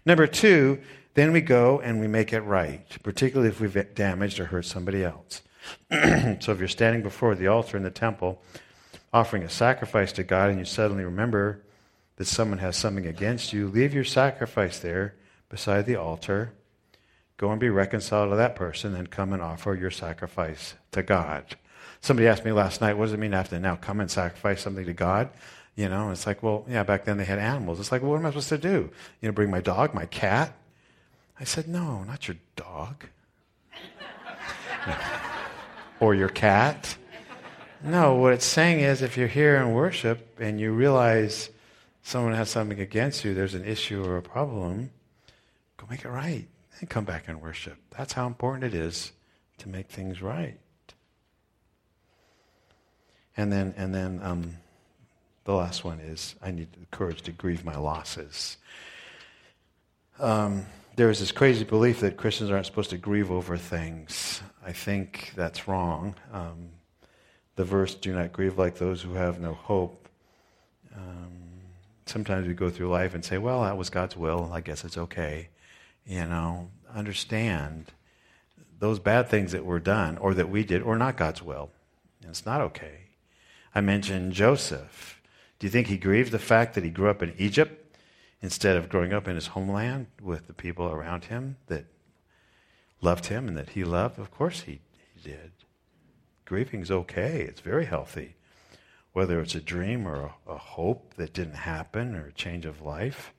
Number 0.05 0.27
two, 0.27 0.79
then 1.15 1.31
we 1.31 1.41
go 1.41 1.79
and 1.79 1.99
we 1.99 2.07
make 2.07 2.31
it 2.31 2.41
right, 2.41 2.85
particularly 3.01 3.49
if 3.49 3.59
we've 3.59 3.95
damaged 3.95 4.39
or 4.39 4.45
hurt 4.45 4.65
somebody 4.65 5.03
else. 5.03 5.41
so 5.91 6.51
if 6.51 6.59
you're 6.59 6.67
standing 6.67 7.01
before 7.01 7.33
the 7.33 7.47
altar 7.47 7.75
in 7.75 7.81
the 7.81 7.89
temple, 7.89 8.39
offering 9.11 9.41
a 9.41 9.49
sacrifice 9.49 10.11
to 10.11 10.23
God, 10.23 10.51
and 10.51 10.59
you 10.59 10.65
suddenly 10.65 11.03
remember 11.03 11.63
that 12.17 12.27
someone 12.27 12.59
has 12.59 12.77
something 12.77 13.07
against 13.07 13.51
you, 13.51 13.67
leave 13.67 13.95
your 13.95 14.03
sacrifice 14.03 14.77
there, 14.77 15.15
beside 15.49 15.87
the 15.87 15.95
altar. 15.95 16.53
Go 17.37 17.49
and 17.49 17.59
be 17.59 17.71
reconciled 17.71 18.29
to 18.29 18.35
that 18.35 18.55
person, 18.55 18.93
then 18.93 19.07
come 19.07 19.33
and 19.33 19.41
offer 19.41 19.73
your 19.73 19.89
sacrifice 19.89 20.75
to 20.91 21.01
God. 21.01 21.55
Somebody 21.99 22.27
asked 22.27 22.45
me 22.45 22.51
last 22.51 22.79
night, 22.79 22.95
what 22.95 23.05
does 23.05 23.13
it 23.13 23.19
mean 23.19 23.33
I 23.33 23.37
have 23.37 23.49
to 23.49 23.59
now 23.59 23.75
come 23.75 23.99
and 23.99 24.11
sacrifice 24.11 24.61
something 24.61 24.85
to 24.85 24.93
God? 24.93 25.31
You 25.81 25.89
know, 25.89 26.11
it's 26.11 26.27
like, 26.27 26.43
well, 26.43 26.63
yeah, 26.69 26.83
back 26.83 27.05
then 27.05 27.17
they 27.17 27.25
had 27.25 27.39
animals. 27.39 27.79
It's 27.79 27.91
like, 27.91 28.03
well, 28.03 28.11
what 28.11 28.19
am 28.19 28.27
I 28.27 28.29
supposed 28.29 28.49
to 28.49 28.59
do? 28.59 28.91
You 29.19 29.27
know, 29.27 29.31
bring 29.31 29.49
my 29.49 29.61
dog, 29.61 29.95
my 29.95 30.05
cat? 30.05 30.53
I 31.39 31.43
said, 31.43 31.67
no, 31.67 32.03
not 32.03 32.27
your 32.27 32.37
dog. 32.55 33.05
or 35.99 36.13
your 36.13 36.29
cat. 36.29 36.95
No, 37.83 38.13
what 38.13 38.31
it's 38.31 38.45
saying 38.45 38.81
is 38.81 39.01
if 39.01 39.17
you're 39.17 39.27
here 39.27 39.55
in 39.55 39.73
worship 39.73 40.39
and 40.39 40.59
you 40.59 40.71
realize 40.71 41.49
someone 42.03 42.35
has 42.35 42.51
something 42.51 42.79
against 42.79 43.25
you, 43.25 43.33
there's 43.33 43.55
an 43.55 43.65
issue 43.65 44.05
or 44.05 44.17
a 44.17 44.21
problem, 44.21 44.91
go 45.77 45.87
make 45.89 46.05
it 46.05 46.09
right 46.09 46.47
and 46.79 46.91
come 46.91 47.05
back 47.05 47.27
and 47.27 47.41
worship. 47.41 47.79
That's 47.97 48.13
how 48.13 48.27
important 48.27 48.71
it 48.71 48.75
is 48.75 49.13
to 49.57 49.67
make 49.67 49.87
things 49.87 50.21
right. 50.21 50.59
And 53.35 53.51
then, 53.51 53.73
and 53.77 53.95
then 53.95 54.19
um, 54.21 54.57
the 55.43 55.53
last 55.53 55.83
one 55.83 55.99
is 55.99 56.35
I 56.41 56.51
need 56.51 56.71
the 56.73 56.85
courage 56.91 57.21
to 57.23 57.31
grieve 57.31 57.65
my 57.65 57.75
losses. 57.75 58.57
Um, 60.19 60.65
there 60.95 61.09
is 61.09 61.19
this 61.19 61.31
crazy 61.31 61.63
belief 61.63 62.01
that 62.01 62.17
Christians 62.17 62.51
aren't 62.51 62.65
supposed 62.65 62.91
to 62.91 62.97
grieve 62.97 63.31
over 63.31 63.57
things. 63.57 64.41
I 64.65 64.71
think 64.71 65.33
that's 65.35 65.67
wrong. 65.67 66.15
Um, 66.31 66.69
the 67.55 67.63
verse, 67.63 67.95
do 67.95 68.13
not 68.13 68.33
grieve 68.33 68.57
like 68.57 68.75
those 68.75 69.01
who 69.01 69.13
have 69.13 69.39
no 69.39 69.53
hope. 69.53 70.07
Um, 70.95 71.31
sometimes 72.05 72.47
we 72.47 72.53
go 72.53 72.69
through 72.69 72.89
life 72.89 73.15
and 73.15 73.23
say, 73.23 73.37
well, 73.37 73.63
that 73.63 73.77
was 73.77 73.89
God's 73.89 74.15
will. 74.15 74.51
I 74.53 74.61
guess 74.61 74.83
it's 74.83 74.97
okay. 74.97 75.49
You 76.05 76.25
know, 76.25 76.69
understand 76.93 77.91
those 78.79 78.99
bad 78.99 79.29
things 79.29 79.51
that 79.53 79.65
were 79.65 79.79
done 79.79 80.17
or 80.17 80.33
that 80.33 80.49
we 80.49 80.63
did 80.63 80.81
or 80.81 80.97
not 80.97 81.17
God's 81.17 81.41
will. 81.41 81.71
It's 82.23 82.45
not 82.45 82.61
okay. 82.61 83.07
I 83.73 83.81
mentioned 83.81 84.33
Joseph. 84.33 85.20
Do 85.61 85.67
you 85.67 85.71
think 85.71 85.85
he 85.85 85.97
grieved 85.97 86.31
the 86.31 86.39
fact 86.39 86.73
that 86.73 86.83
he 86.83 86.89
grew 86.89 87.07
up 87.07 87.21
in 87.21 87.35
Egypt 87.37 87.95
instead 88.41 88.77
of 88.77 88.89
growing 88.89 89.13
up 89.13 89.27
in 89.27 89.35
his 89.35 89.45
homeland 89.45 90.07
with 90.19 90.47
the 90.47 90.53
people 90.53 90.87
around 90.87 91.25
him 91.25 91.57
that 91.67 91.85
loved 92.99 93.27
him 93.27 93.47
and 93.47 93.55
that 93.55 93.69
he 93.69 93.83
loved? 93.83 94.17
Of 94.17 94.31
course 94.31 94.61
he, 94.61 94.79
he 95.13 95.29
did. 95.29 95.51
Grieving 96.45 96.81
is 96.81 96.89
okay, 96.89 97.41
it's 97.41 97.61
very 97.61 97.85
healthy. 97.85 98.33
Whether 99.13 99.39
it's 99.39 99.53
a 99.53 99.61
dream 99.61 100.07
or 100.07 100.31
a, 100.47 100.53
a 100.53 100.57
hope 100.57 101.13
that 101.17 101.31
didn't 101.31 101.57
happen 101.57 102.15
or 102.15 102.25
a 102.25 102.33
change 102.33 102.65
of 102.65 102.81
life, 102.81 103.31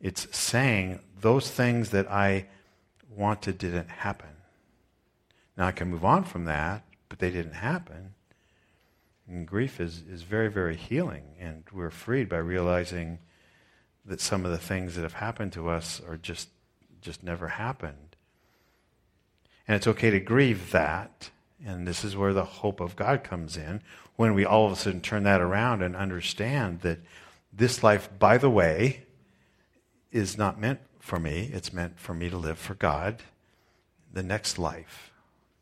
it's 0.00 0.34
saying 0.34 1.00
those 1.20 1.50
things 1.50 1.90
that 1.90 2.10
I 2.10 2.46
wanted 3.14 3.58
didn't 3.58 3.90
happen. 3.90 4.30
Now 5.58 5.66
I 5.66 5.72
can 5.72 5.90
move 5.90 6.06
on 6.06 6.24
from 6.24 6.46
that, 6.46 6.84
but 7.10 7.18
they 7.18 7.30
didn't 7.30 7.56
happen. 7.56 8.13
And 9.28 9.46
grief 9.46 9.80
is, 9.80 10.02
is 10.08 10.22
very, 10.22 10.50
very 10.50 10.76
healing, 10.76 11.24
and 11.40 11.64
we're 11.72 11.90
freed 11.90 12.28
by 12.28 12.36
realizing 12.36 13.18
that 14.04 14.20
some 14.20 14.44
of 14.44 14.50
the 14.50 14.58
things 14.58 14.94
that 14.94 15.02
have 15.02 15.14
happened 15.14 15.52
to 15.54 15.68
us 15.68 16.00
are 16.06 16.16
just 16.16 16.48
just 17.00 17.22
never 17.22 17.48
happened. 17.48 18.16
And 19.68 19.76
it's 19.76 19.86
okay 19.86 20.10
to 20.10 20.20
grieve 20.20 20.70
that 20.70 21.30
and 21.64 21.86
this 21.86 22.04
is 22.04 22.16
where 22.16 22.32
the 22.32 22.44
hope 22.44 22.80
of 22.80 22.96
God 22.96 23.24
comes 23.24 23.56
in 23.56 23.82
when 24.16 24.34
we 24.34 24.44
all 24.44 24.66
of 24.66 24.72
a 24.72 24.76
sudden 24.76 25.00
turn 25.00 25.24
that 25.24 25.40
around 25.40 25.82
and 25.82 25.96
understand 25.96 26.80
that 26.80 26.98
this 27.52 27.82
life, 27.82 28.08
by 28.18 28.38
the 28.38 28.50
way, 28.50 29.04
is 30.12 30.36
not 30.36 30.60
meant 30.60 30.80
for 30.98 31.18
me. 31.18 31.50
It's 31.52 31.72
meant 31.72 31.98
for 31.98 32.14
me 32.14 32.28
to 32.30 32.36
live 32.36 32.58
for 32.58 32.74
God. 32.74 33.22
The 34.12 34.22
next 34.22 34.58
life, 34.58 35.12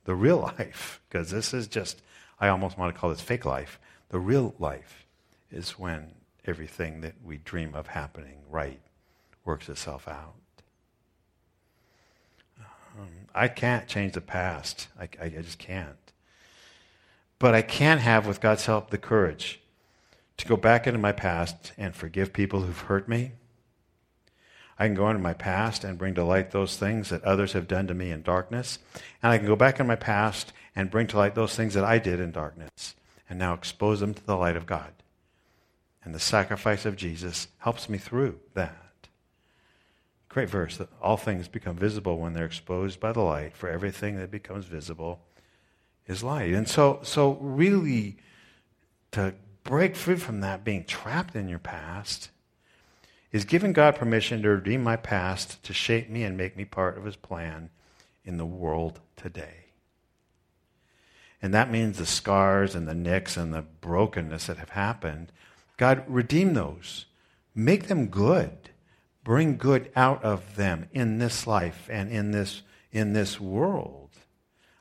the 0.04 0.14
real 0.14 0.38
life, 0.58 1.00
because 1.08 1.30
this 1.30 1.54
is 1.54 1.66
just, 1.68 2.02
I 2.42 2.48
almost 2.48 2.76
want 2.76 2.92
to 2.92 3.00
call 3.00 3.10
this 3.10 3.20
fake 3.20 3.44
life. 3.44 3.78
The 4.08 4.18
real 4.18 4.52
life 4.58 5.06
is 5.52 5.78
when 5.78 6.10
everything 6.44 7.00
that 7.02 7.14
we 7.24 7.38
dream 7.38 7.72
of 7.72 7.86
happening 7.86 8.38
right 8.50 8.80
works 9.44 9.68
itself 9.68 10.08
out. 10.08 10.34
Um, 12.98 13.08
I 13.32 13.46
can't 13.46 13.86
change 13.86 14.14
the 14.14 14.20
past. 14.20 14.88
I, 14.98 15.04
I, 15.20 15.26
I 15.26 15.28
just 15.28 15.60
can't. 15.60 15.96
But 17.38 17.54
I 17.54 17.62
can 17.62 17.98
have, 17.98 18.26
with 18.26 18.40
God's 18.40 18.66
help, 18.66 18.90
the 18.90 18.98
courage 18.98 19.60
to 20.36 20.46
go 20.46 20.56
back 20.56 20.88
into 20.88 20.98
my 20.98 21.12
past 21.12 21.72
and 21.78 21.94
forgive 21.94 22.32
people 22.32 22.62
who've 22.62 22.76
hurt 22.76 23.08
me. 23.08 23.32
I 24.80 24.86
can 24.86 24.96
go 24.96 25.08
into 25.08 25.22
my 25.22 25.34
past 25.34 25.84
and 25.84 25.96
bring 25.96 26.14
to 26.14 26.24
light 26.24 26.50
those 26.50 26.76
things 26.76 27.10
that 27.10 27.22
others 27.22 27.52
have 27.52 27.68
done 27.68 27.86
to 27.86 27.94
me 27.94 28.10
in 28.10 28.22
darkness. 28.22 28.80
And 29.22 29.30
I 29.30 29.38
can 29.38 29.46
go 29.46 29.54
back 29.54 29.78
in 29.78 29.86
my 29.86 29.94
past 29.94 30.52
and 30.74 30.90
bring 30.90 31.06
to 31.08 31.16
light 31.16 31.34
those 31.34 31.54
things 31.54 31.74
that 31.74 31.84
I 31.84 31.98
did 31.98 32.20
in 32.20 32.32
darkness 32.32 32.94
and 33.28 33.38
now 33.38 33.54
expose 33.54 34.00
them 34.00 34.14
to 34.14 34.26
the 34.26 34.36
light 34.36 34.56
of 34.56 34.66
God. 34.66 34.92
And 36.04 36.14
the 36.14 36.20
sacrifice 36.20 36.84
of 36.84 36.96
Jesus 36.96 37.48
helps 37.58 37.88
me 37.88 37.98
through 37.98 38.40
that. 38.54 39.08
Great 40.28 40.48
verse 40.48 40.76
that 40.78 40.88
all 41.00 41.16
things 41.16 41.46
become 41.46 41.76
visible 41.76 42.18
when 42.18 42.32
they're 42.32 42.46
exposed 42.46 42.98
by 42.98 43.12
the 43.12 43.20
light, 43.20 43.54
for 43.54 43.68
everything 43.68 44.16
that 44.16 44.30
becomes 44.30 44.64
visible 44.64 45.20
is 46.06 46.22
light. 46.22 46.52
And 46.52 46.66
so, 46.66 47.00
so 47.02 47.38
really, 47.40 48.16
to 49.12 49.34
break 49.62 49.94
free 49.94 50.16
from 50.16 50.40
that 50.40 50.64
being 50.64 50.84
trapped 50.84 51.36
in 51.36 51.48
your 51.48 51.58
past 51.58 52.30
is 53.30 53.44
giving 53.44 53.72
God 53.72 53.96
permission 53.96 54.42
to 54.42 54.50
redeem 54.50 54.82
my 54.82 54.96
past 54.96 55.62
to 55.64 55.72
shape 55.72 56.10
me 56.10 56.22
and 56.24 56.36
make 56.36 56.56
me 56.56 56.64
part 56.64 56.98
of 56.98 57.04
his 57.04 57.16
plan 57.16 57.70
in 58.24 58.36
the 58.36 58.46
world 58.46 59.00
today. 59.16 59.66
And 61.42 61.52
that 61.52 61.70
means 61.70 61.98
the 61.98 62.06
scars 62.06 62.74
and 62.74 62.86
the 62.86 62.94
nicks 62.94 63.36
and 63.36 63.52
the 63.52 63.62
brokenness 63.62 64.46
that 64.46 64.58
have 64.58 64.70
happened, 64.70 65.32
God, 65.76 66.04
redeem 66.06 66.54
those. 66.54 67.06
Make 67.54 67.88
them 67.88 68.06
good 68.06 68.70
bring 69.24 69.56
good 69.56 69.90
out 69.94 70.22
of 70.24 70.56
them 70.56 70.88
in 70.92 71.18
this 71.18 71.46
life 71.46 71.88
and 71.90 72.10
in 72.10 72.30
this, 72.32 72.62
in 72.90 73.12
this 73.12 73.40
world. 73.40 74.10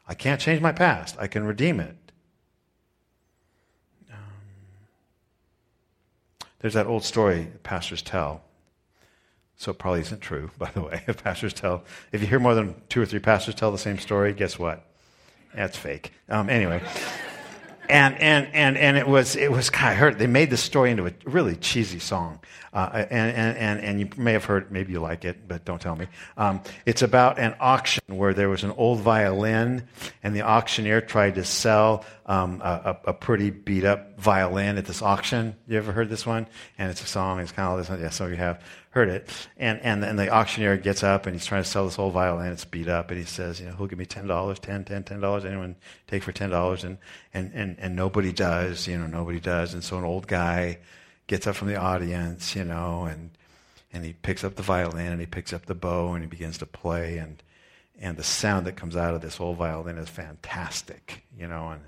I 0.08 0.14
can't 0.14 0.42
change 0.42 0.62
my 0.62 0.72
past, 0.72 1.16
I 1.20 1.28
can 1.28 1.46
redeem 1.46 1.80
it. 1.80 1.96
Um, 4.12 4.18
there's 6.60 6.74
that 6.74 6.88
old 6.88 7.04
story 7.04 7.52
pastors 7.64 8.02
tell. 8.02 8.44
So 9.58 9.72
it 9.72 9.78
probably 9.78 10.02
isn't 10.02 10.22
true, 10.22 10.50
by 10.58 10.72
the 10.72 10.82
way. 10.82 11.04
If 11.08 11.24
pastors 11.24 11.54
tell, 11.54 11.84
if 12.12 12.22
you 12.22 12.28
hear 12.28 12.40
more 12.40 12.56
than 12.56 12.82
two 12.90 13.02
or 13.02 13.06
three 13.06 13.20
pastors 13.20 13.56
tell 13.56 13.72
the 13.72 13.78
same 13.78 14.00
story, 14.00 14.34
guess 14.34 14.58
what? 14.58 14.86
That's 15.56 15.78
fake. 15.78 16.14
Um, 16.30 16.50
anyway 16.50 16.82
and 17.92 18.18
and 18.22 18.48
and 18.54 18.78
and 18.78 18.98
it 18.98 19.08
was 19.08 19.36
it 19.36 19.52
was 19.52 19.70
kind 19.70 19.92
of 19.92 19.98
hurt. 19.98 20.18
They 20.18 20.28
made 20.28 20.50
the 20.50 20.58
story 20.58 20.92
into 20.92 21.06
a 21.08 21.12
really 21.26 21.58
cheesy 21.58 22.00
song, 22.00 22.40
uh, 22.74 22.90
and, 22.94 23.36
and 23.36 23.58
and 23.58 23.80
and 23.82 24.00
you 24.00 24.10
may 24.18 24.32
have 24.32 24.46
heard. 24.46 24.72
Maybe 24.72 24.94
you 24.94 25.02
like 25.02 25.26
it, 25.26 25.48
but 25.48 25.66
don't 25.66 25.82
tell 25.82 25.98
me. 25.98 26.08
Um, 26.38 26.62
it's 26.86 27.02
about 27.02 27.38
an 27.38 27.54
auction 27.60 28.02
where 28.08 28.34
there 28.34 28.48
was 28.48 28.64
an 28.64 28.72
old 28.72 29.00
violin, 29.00 29.88
and 30.24 30.34
the 30.34 30.44
auctioneer 30.44 31.02
tried 31.02 31.36
to 31.36 31.44
sell 31.44 32.06
um, 32.26 32.62
a, 32.64 32.98
a, 33.06 33.14
pretty 33.14 33.50
beat 33.50 33.84
up 33.84 34.18
violin 34.18 34.78
at 34.78 34.86
this 34.86 35.02
auction. 35.02 35.56
You 35.68 35.78
ever 35.78 35.92
heard 35.92 36.10
this 36.10 36.26
one? 36.26 36.48
And 36.78 36.90
it's 36.90 37.04
a 37.04 37.08
song. 37.08 37.40
It's 37.42 37.52
kind 37.52 37.78
of 37.78 37.86
this. 37.86 38.00
Yeah, 38.00 38.10
some 38.10 38.28
of 38.28 38.32
you 38.32 38.38
have 38.38 38.64
heard 38.92 39.10
it. 39.10 39.30
And 39.58 39.82
and 39.82 40.04
and 40.04 40.18
the 40.18 40.30
auctioneer 40.30 40.78
gets 40.78 41.04
up 41.04 41.26
and 41.26 41.36
he's 41.36 41.46
trying 41.46 41.64
to 41.64 41.70
sell 41.70 41.86
this 41.86 42.00
old 42.00 42.14
violin. 42.14 42.52
It's 42.52 42.66
beat 42.66 42.88
up, 42.88 43.10
and 43.10 43.20
he 43.20 43.26
says, 43.26 43.60
you 43.60 43.66
know, 43.66 43.74
who'll 43.74 43.88
give 43.88 44.00
me 44.00 44.06
ten 44.06 44.28
dollars, 44.28 44.60
ten, 44.60 44.86
ten, 44.86 45.04
ten 45.04 45.20
dollars? 45.20 45.44
Anyone 45.44 45.76
take 46.08 46.24
for 46.24 46.32
ten 46.32 46.50
dollars? 46.50 46.84
And 46.84 46.98
and 47.34 47.52
and 47.54 47.78
and 47.80 47.96
nobody 47.96 48.32
does. 48.32 48.88
You 48.88 48.98
know, 48.98 49.08
nobody 49.08 49.40
does. 49.40 49.74
And 49.74 49.84
so 49.84 49.98
an 49.98 50.04
old 50.04 50.28
guy 50.28 50.78
gets 51.28 51.48
up 51.48 51.56
from 51.56 51.68
the 51.68 51.78
audience, 51.78 52.56
you 52.56 52.64
know, 52.64 53.06
and 53.06 53.32
and 53.92 54.06
he 54.06 54.14
picks 54.14 54.44
up 54.44 54.56
the 54.56 54.64
violin 54.64 55.12
and 55.12 55.20
he 55.20 55.26
picks 55.26 55.52
up 55.52 55.66
the 55.66 55.76
bow 55.76 56.14
and 56.14 56.24
he 56.24 56.28
begins 56.28 56.58
to 56.60 56.66
play 56.66 57.18
and 57.18 57.44
and 58.02 58.18
the 58.18 58.24
sound 58.24 58.66
that 58.66 58.76
comes 58.76 58.96
out 58.96 59.14
of 59.14 59.22
this 59.22 59.40
old 59.40 59.58
violin 59.58 59.98
is 59.98 60.10
fantastic, 60.10 61.24
you 61.38 61.48
know, 61.48 61.70
and 61.70 61.82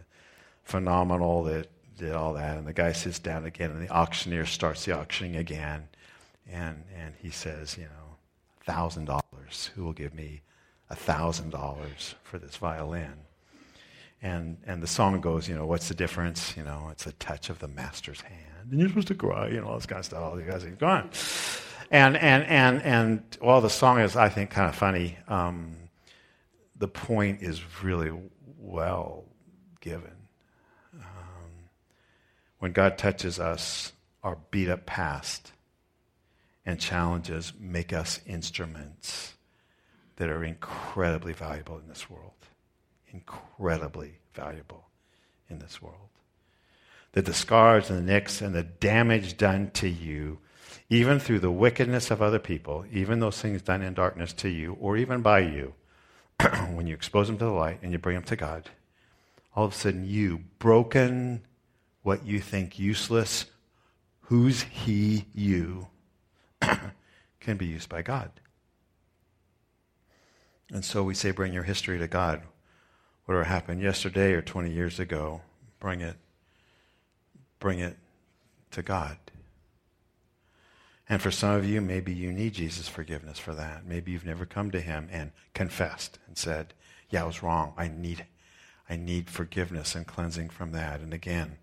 phenomenal 0.63 1.43
that 1.43 1.67
did 1.97 2.13
all 2.13 2.35
that. 2.35 2.57
And 2.57 2.67
the 2.67 2.73
guy 2.73 2.91
sits 2.91 3.17
down 3.17 3.45
again, 3.45 3.71
and 3.71 3.81
the 3.81 3.91
auctioneer 3.91 4.45
starts 4.45 4.85
the 4.85 4.97
auctioning 4.97 5.35
again. 5.35 5.87
And, 6.51 6.84
and 6.95 7.13
he 7.21 7.29
says, 7.29 7.77
you 7.77 7.86
know, 7.86 8.17
$1,000. 8.67 9.21
Who 9.75 9.84
will 9.84 9.93
give 9.93 10.13
me 10.13 10.41
$1,000 10.91 12.13
for 12.23 12.38
this 12.38 12.58
violin? 12.58 13.13
And, 14.21 14.58
and 14.65 14.82
the 14.82 14.88
song 14.88 15.19
goes, 15.19 15.49
you 15.49 15.56
know, 15.56 15.65
what's 15.65 15.89
the 15.89 15.93
difference? 15.93 16.56
You 16.56 16.63
know, 16.63 16.89
it's 16.91 17.06
a 17.06 17.12
touch 17.13 17.49
of 17.49 17.60
the 17.60 17.67
master's 17.67 18.21
hand. 18.21 18.71
And 18.71 18.79
you're 18.79 18.89
supposed 18.89 19.10
to 19.10 19.15
cry, 19.15 19.49
you 19.49 19.60
know, 19.60 19.67
all 19.67 19.75
this 19.75 19.86
kind 19.86 19.99
of 19.99 20.06
stuff. 20.06 20.21
All 20.21 20.36
these 20.36 20.47
guys, 20.47 20.63
go 20.63 20.88
on. 20.88 21.10
And, 21.91 22.15
and, 22.17 22.43
and, 22.45 22.82
and 22.84 23.38
while 23.39 23.62
the 23.62 23.69
song 23.69 23.99
is, 23.99 24.15
I 24.15 24.29
think, 24.29 24.49
kind 24.49 24.69
of 24.69 24.75
funny, 24.75 25.17
um, 25.27 25.75
the 26.77 26.88
point 26.88 27.41
is 27.41 27.62
really 27.84 28.12
well 28.58 29.25
given 29.82 30.13
when 32.63 32.71
God 32.71 32.97
touches 32.97 33.41
us, 33.41 33.91
our 34.23 34.38
beat 34.49 34.69
up 34.69 34.86
past, 34.86 35.51
and 36.65 36.80
challenges 36.80 37.54
make 37.60 37.91
us 37.91 38.19
instruments 38.26 39.34
that 40.15 40.30
are 40.30 40.43
incredibly 40.43 41.34
valuable 41.34 41.78
in 41.78 41.88
this 41.88 42.10
world. 42.10 42.32
Incredibly 43.12 44.19
valuable 44.34 44.88
in 45.49 45.60
this 45.60 45.82
world. 45.82 45.97
That 47.13 47.26
the 47.26 47.34
scars 47.34 47.89
and 47.89 47.99
the 47.99 48.12
nicks 48.13 48.41
and 48.41 48.56
the 48.56 48.63
damage 48.63 49.38
done 49.38 49.71
to 49.76 49.88
you, 49.88 50.39
even 50.89 51.19
through 51.19 51.39
the 51.39 51.52
wickedness 51.52 52.10
of 52.12 52.21
other 52.21 52.39
people, 52.39 52.86
even 52.91 53.19
those 53.19 53.39
things 53.39 53.62
done 53.62 53.82
in 53.82 53.93
darkness 53.93 54.34
to 54.34 54.49
you, 54.49 54.78
or 54.80 54.97
even 54.97 55.21
by 55.21 55.39
you, 55.39 55.73
when 56.73 56.88
you 56.88 56.95
expose 56.95 57.28
them 57.28 57.38
to 57.38 57.45
the 57.45 57.52
light 57.52 57.80
and 57.84 57.91
you 57.91 57.97
bring 57.97 58.15
them 58.15 58.23
to 58.23 58.36
God, 58.36 58.69
all 59.56 59.65
of 59.65 59.73
a 59.73 59.76
sudden 59.76 60.06
you, 60.06 60.39
broken, 60.58 61.41
what 62.02 62.26
you 62.26 62.39
think 62.39 62.80
useless, 62.80 63.45
who's 64.21 64.63
he, 64.63 65.26
you, 65.34 65.88
can 67.39 67.58
be 67.58 67.65
used 67.65 67.89
by 67.89 68.02
God. 68.02 68.32
And 70.71 70.84
so 70.84 71.04
we 71.04 71.13
say, 71.13 71.32
bring 71.32 71.54
your 71.54 71.63
history 71.63 71.99
to 71.99 72.08
God. 72.08 72.41
Whatever 73.26 73.45
happened 73.45 73.82
yesterday 73.82 74.34
or 74.34 74.41
20 74.41 74.71
years 74.71 74.99
ago, 74.99 75.41
bring 75.80 76.02
it, 76.02 76.15
bring 77.60 77.80
it 77.80 77.97
to 78.71 78.82
God. 78.82 79.17
And 81.08 81.21
for 81.21 81.32
some 81.32 81.56
of 81.56 81.65
you, 81.65 81.82
maybe 81.82 82.13
you 82.13 82.32
need 82.32 82.54
Jesus' 82.54 82.88
forgiveness 82.88 83.38
for 83.38 83.54
that. 83.54 83.86
Maybe 83.86 84.12
you've 84.12 84.26
never 84.26 84.45
come 84.45 84.71
to 84.71 84.82
him 84.82 85.10
and 85.12 85.32
confessed 85.54 86.17
and 86.28 86.38
said, 86.38 86.73
yeah, 87.10 87.23
I 87.23 87.28
was 87.28 87.43
wrong. 87.43 87.73
I 87.78 87.88
need, 87.88 88.26
I 88.89 88.95
need 88.95 89.30
forgiveness 89.30 89.95
and 89.95 90.08
cleansing 90.08 90.49
from 90.49 90.71
that. 90.71 91.02
And 91.02 91.13
again, 91.13 91.58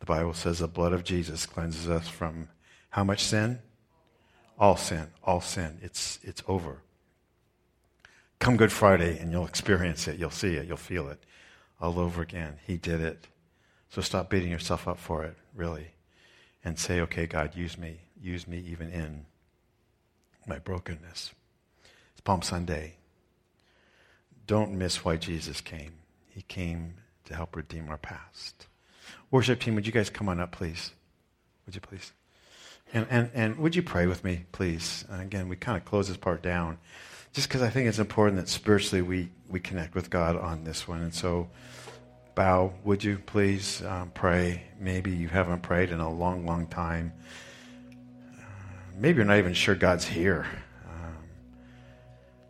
the 0.00 0.06
Bible 0.06 0.34
says 0.34 0.58
the 0.58 0.66
blood 0.66 0.92
of 0.92 1.04
Jesus 1.04 1.46
cleanses 1.46 1.88
us 1.88 2.08
from 2.08 2.48
how 2.90 3.04
much 3.04 3.22
sin? 3.22 3.60
All 4.58 4.76
sin, 4.76 5.08
all 5.22 5.40
sin. 5.40 5.78
It's, 5.82 6.18
it's 6.22 6.42
over. 6.48 6.78
Come 8.38 8.56
Good 8.56 8.72
Friday 8.72 9.18
and 9.18 9.30
you'll 9.32 9.46
experience 9.46 10.08
it. 10.08 10.18
You'll 10.18 10.30
see 10.30 10.54
it. 10.54 10.66
You'll 10.66 10.76
feel 10.76 11.08
it 11.08 11.18
all 11.80 11.98
over 11.98 12.22
again. 12.22 12.54
He 12.66 12.76
did 12.76 13.00
it. 13.00 13.26
So 13.90 14.00
stop 14.00 14.30
beating 14.30 14.50
yourself 14.50 14.88
up 14.88 14.98
for 14.98 15.24
it, 15.24 15.36
really. 15.54 15.88
And 16.64 16.78
say, 16.78 17.00
okay, 17.02 17.26
God, 17.26 17.54
use 17.54 17.78
me. 17.78 18.00
Use 18.20 18.48
me 18.48 18.58
even 18.68 18.90
in 18.90 19.26
my 20.46 20.58
brokenness. 20.58 21.32
It's 22.12 22.20
Palm 22.22 22.42
Sunday. 22.42 22.94
Don't 24.46 24.72
miss 24.72 25.04
why 25.04 25.16
Jesus 25.16 25.60
came. 25.60 25.92
He 26.28 26.42
came 26.42 26.94
to 27.24 27.34
help 27.34 27.56
redeem 27.56 27.88
our 27.88 27.98
past. 27.98 28.66
Worship 29.30 29.60
team, 29.60 29.74
would 29.74 29.86
you 29.86 29.92
guys 29.92 30.10
come 30.10 30.28
on 30.28 30.40
up, 30.40 30.52
please? 30.52 30.92
Would 31.66 31.74
you 31.74 31.80
please? 31.80 32.12
And, 32.92 33.06
and, 33.10 33.30
and 33.34 33.58
would 33.58 33.74
you 33.74 33.82
pray 33.82 34.06
with 34.06 34.24
me, 34.24 34.44
please? 34.52 35.04
And 35.10 35.20
again, 35.20 35.48
we 35.48 35.56
kind 35.56 35.76
of 35.76 35.84
close 35.84 36.08
this 36.08 36.16
part 36.16 36.42
down 36.42 36.78
just 37.32 37.48
because 37.48 37.60
I 37.60 37.68
think 37.68 37.86
it's 37.88 37.98
important 37.98 38.40
that 38.40 38.48
spiritually 38.48 39.02
we, 39.02 39.28
we 39.50 39.60
connect 39.60 39.94
with 39.94 40.08
God 40.08 40.36
on 40.36 40.64
this 40.64 40.88
one. 40.88 41.02
And 41.02 41.12
so, 41.12 41.50
bow, 42.34 42.72
would 42.84 43.04
you 43.04 43.18
please 43.18 43.82
um, 43.84 44.10
pray? 44.14 44.62
Maybe 44.80 45.10
you 45.10 45.28
haven't 45.28 45.60
prayed 45.60 45.90
in 45.90 46.00
a 46.00 46.10
long, 46.10 46.46
long 46.46 46.66
time. 46.66 47.12
Uh, 48.38 48.42
maybe 48.96 49.16
you're 49.16 49.26
not 49.26 49.38
even 49.38 49.52
sure 49.52 49.74
God's 49.74 50.06
here. 50.06 50.46
Um, 50.86 51.16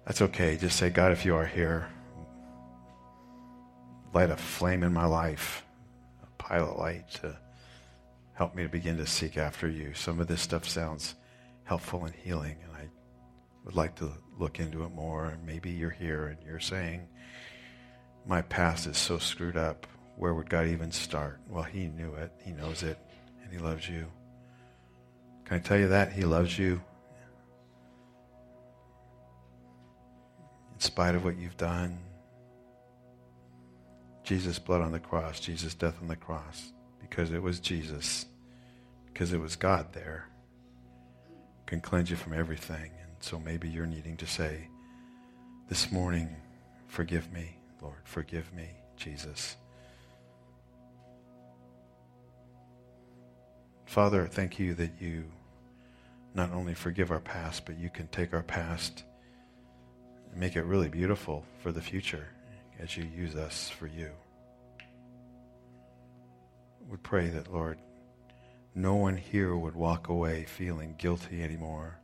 that's 0.05 0.23
okay. 0.23 0.57
Just 0.57 0.77
say, 0.77 0.91
God, 0.91 1.11
if 1.11 1.25
you 1.25 1.35
are 1.35 1.47
here, 1.47 1.89
light 4.15 4.31
a 4.31 4.37
flame 4.37 4.85
in 4.85 4.93
my 4.93 5.07
life, 5.07 5.65
a 6.23 6.43
pilot 6.43 6.79
light 6.79 7.11
to 7.15 7.37
help 8.37 8.55
me 8.55 8.63
to 8.63 8.69
begin 8.69 8.99
to 8.99 9.07
seek 9.07 9.39
after 9.39 9.67
you. 9.67 9.95
Some 9.95 10.21
of 10.21 10.29
this 10.29 10.43
stuff 10.43 10.69
sounds 10.69 11.15
helpful 11.65 12.05
and 12.05 12.15
healing, 12.15 12.57
and 12.63 12.73
I 12.77 12.89
would 13.65 13.75
like 13.75 13.97
to 13.97 14.13
look 14.39 14.61
into 14.61 14.85
it 14.85 14.93
more. 14.93 15.27
And 15.27 15.45
Maybe 15.45 15.71
you're 15.71 15.91
here 15.91 16.27
and 16.27 16.39
you're 16.47 16.61
saying, 16.61 17.09
My 18.27 18.43
past 18.43 18.87
is 18.87 18.99
so 18.99 19.19
screwed 19.19 19.57
up. 19.57 19.87
Where 20.17 20.35
would 20.35 20.51
God 20.51 20.67
even 20.67 20.93
start? 20.93 21.41
Well, 21.49 21.63
He 21.63 21.87
knew 21.87 22.15
it, 22.15 22.31
He 22.45 22.53
knows 22.53 22.83
it, 22.83 22.99
and 23.43 23.51
He 23.51 23.59
loves 23.59 23.89
you. 23.89 24.07
Can 25.47 25.57
I 25.57 25.61
tell 25.61 25.79
you 25.79 25.89
that? 25.89 26.13
He 26.13 26.25
loves 26.25 26.59
you. 26.59 26.83
In 30.75 30.81
spite 30.81 31.15
of 31.15 31.25
what 31.25 31.39
you've 31.39 31.57
done, 31.57 31.99
Jesus' 34.25 34.59
blood 34.59 34.83
on 34.83 34.93
the 34.93 34.99
cross, 34.99 35.41
Jesus' 35.41 35.73
death 35.73 35.97
on 36.03 36.09
the 36.09 36.17
cross, 36.17 36.73
because 37.09 37.31
it 37.31 37.43
was 37.43 37.61
Jesus, 37.61 38.27
because 39.07 39.33
it 39.33 39.39
was 39.39 39.57
God 39.57 39.93
there, 39.93 40.29
can 41.67 41.81
cleanse 41.81 42.11
you 42.11 42.17
from 42.17 42.33
everything. 42.33 42.91
And 43.03 43.17
so 43.21 43.39
maybe 43.39 43.69
you're 43.69 43.87
needing 43.87 44.17
to 44.19 44.27
say 44.27 44.69
this 45.69 45.91
morning, 45.91 46.29
forgive 46.87 47.33
me, 47.33 47.57
Lord, 47.81 47.99
forgive 48.05 48.53
me, 48.53 48.69
Jesus. 48.97 49.57
Father, 53.85 54.27
thank 54.27 54.59
you 54.59 54.75
that 54.75 55.01
you 55.01 55.25
not 56.35 56.53
only 56.53 56.75
forgive 56.75 57.11
our 57.11 57.21
past, 57.21 57.65
but 57.65 57.79
you 57.79 57.89
can 57.89 58.09
take 58.09 58.35
our 58.35 58.43
past 58.43 59.05
and 60.31 60.41
make 60.41 60.57
it 60.57 60.65
really 60.65 60.89
beautiful 60.89 61.45
for 61.63 61.73
the 61.73 61.81
future 61.81 62.27
as 62.79 62.97
you 62.97 63.05
use 63.17 63.35
us 63.35 63.71
for 63.71 63.87
you. 63.87 64.11
We 66.89 66.97
pray 66.99 67.29
that, 67.29 67.53
Lord, 67.53 67.79
no 68.75 68.95
one 68.95 69.17
here 69.17 69.57
would 69.57 69.75
walk 69.75 70.09
away 70.09 70.45
feeling 70.45 70.95
guilty 70.99 71.43
anymore 71.43 71.99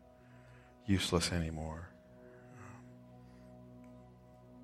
useless 0.86 1.32
anymore, 1.32 1.88
um, 2.58 2.82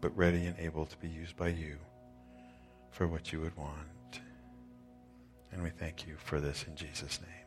but 0.00 0.16
ready 0.16 0.46
and 0.46 0.59
able 0.59 0.87
to 0.87 0.96
be 0.98 1.09
used 1.09 1.37
by 1.37 1.48
you 1.48 1.76
for 2.90 3.07
what 3.07 3.33
you 3.33 3.40
would 3.40 3.57
want. 3.57 4.20
And 5.52 5.62
we 5.62 5.70
thank 5.70 6.07
you 6.07 6.16
for 6.18 6.40
this 6.40 6.64
in 6.68 6.76
Jesus' 6.76 7.20
name. 7.20 7.38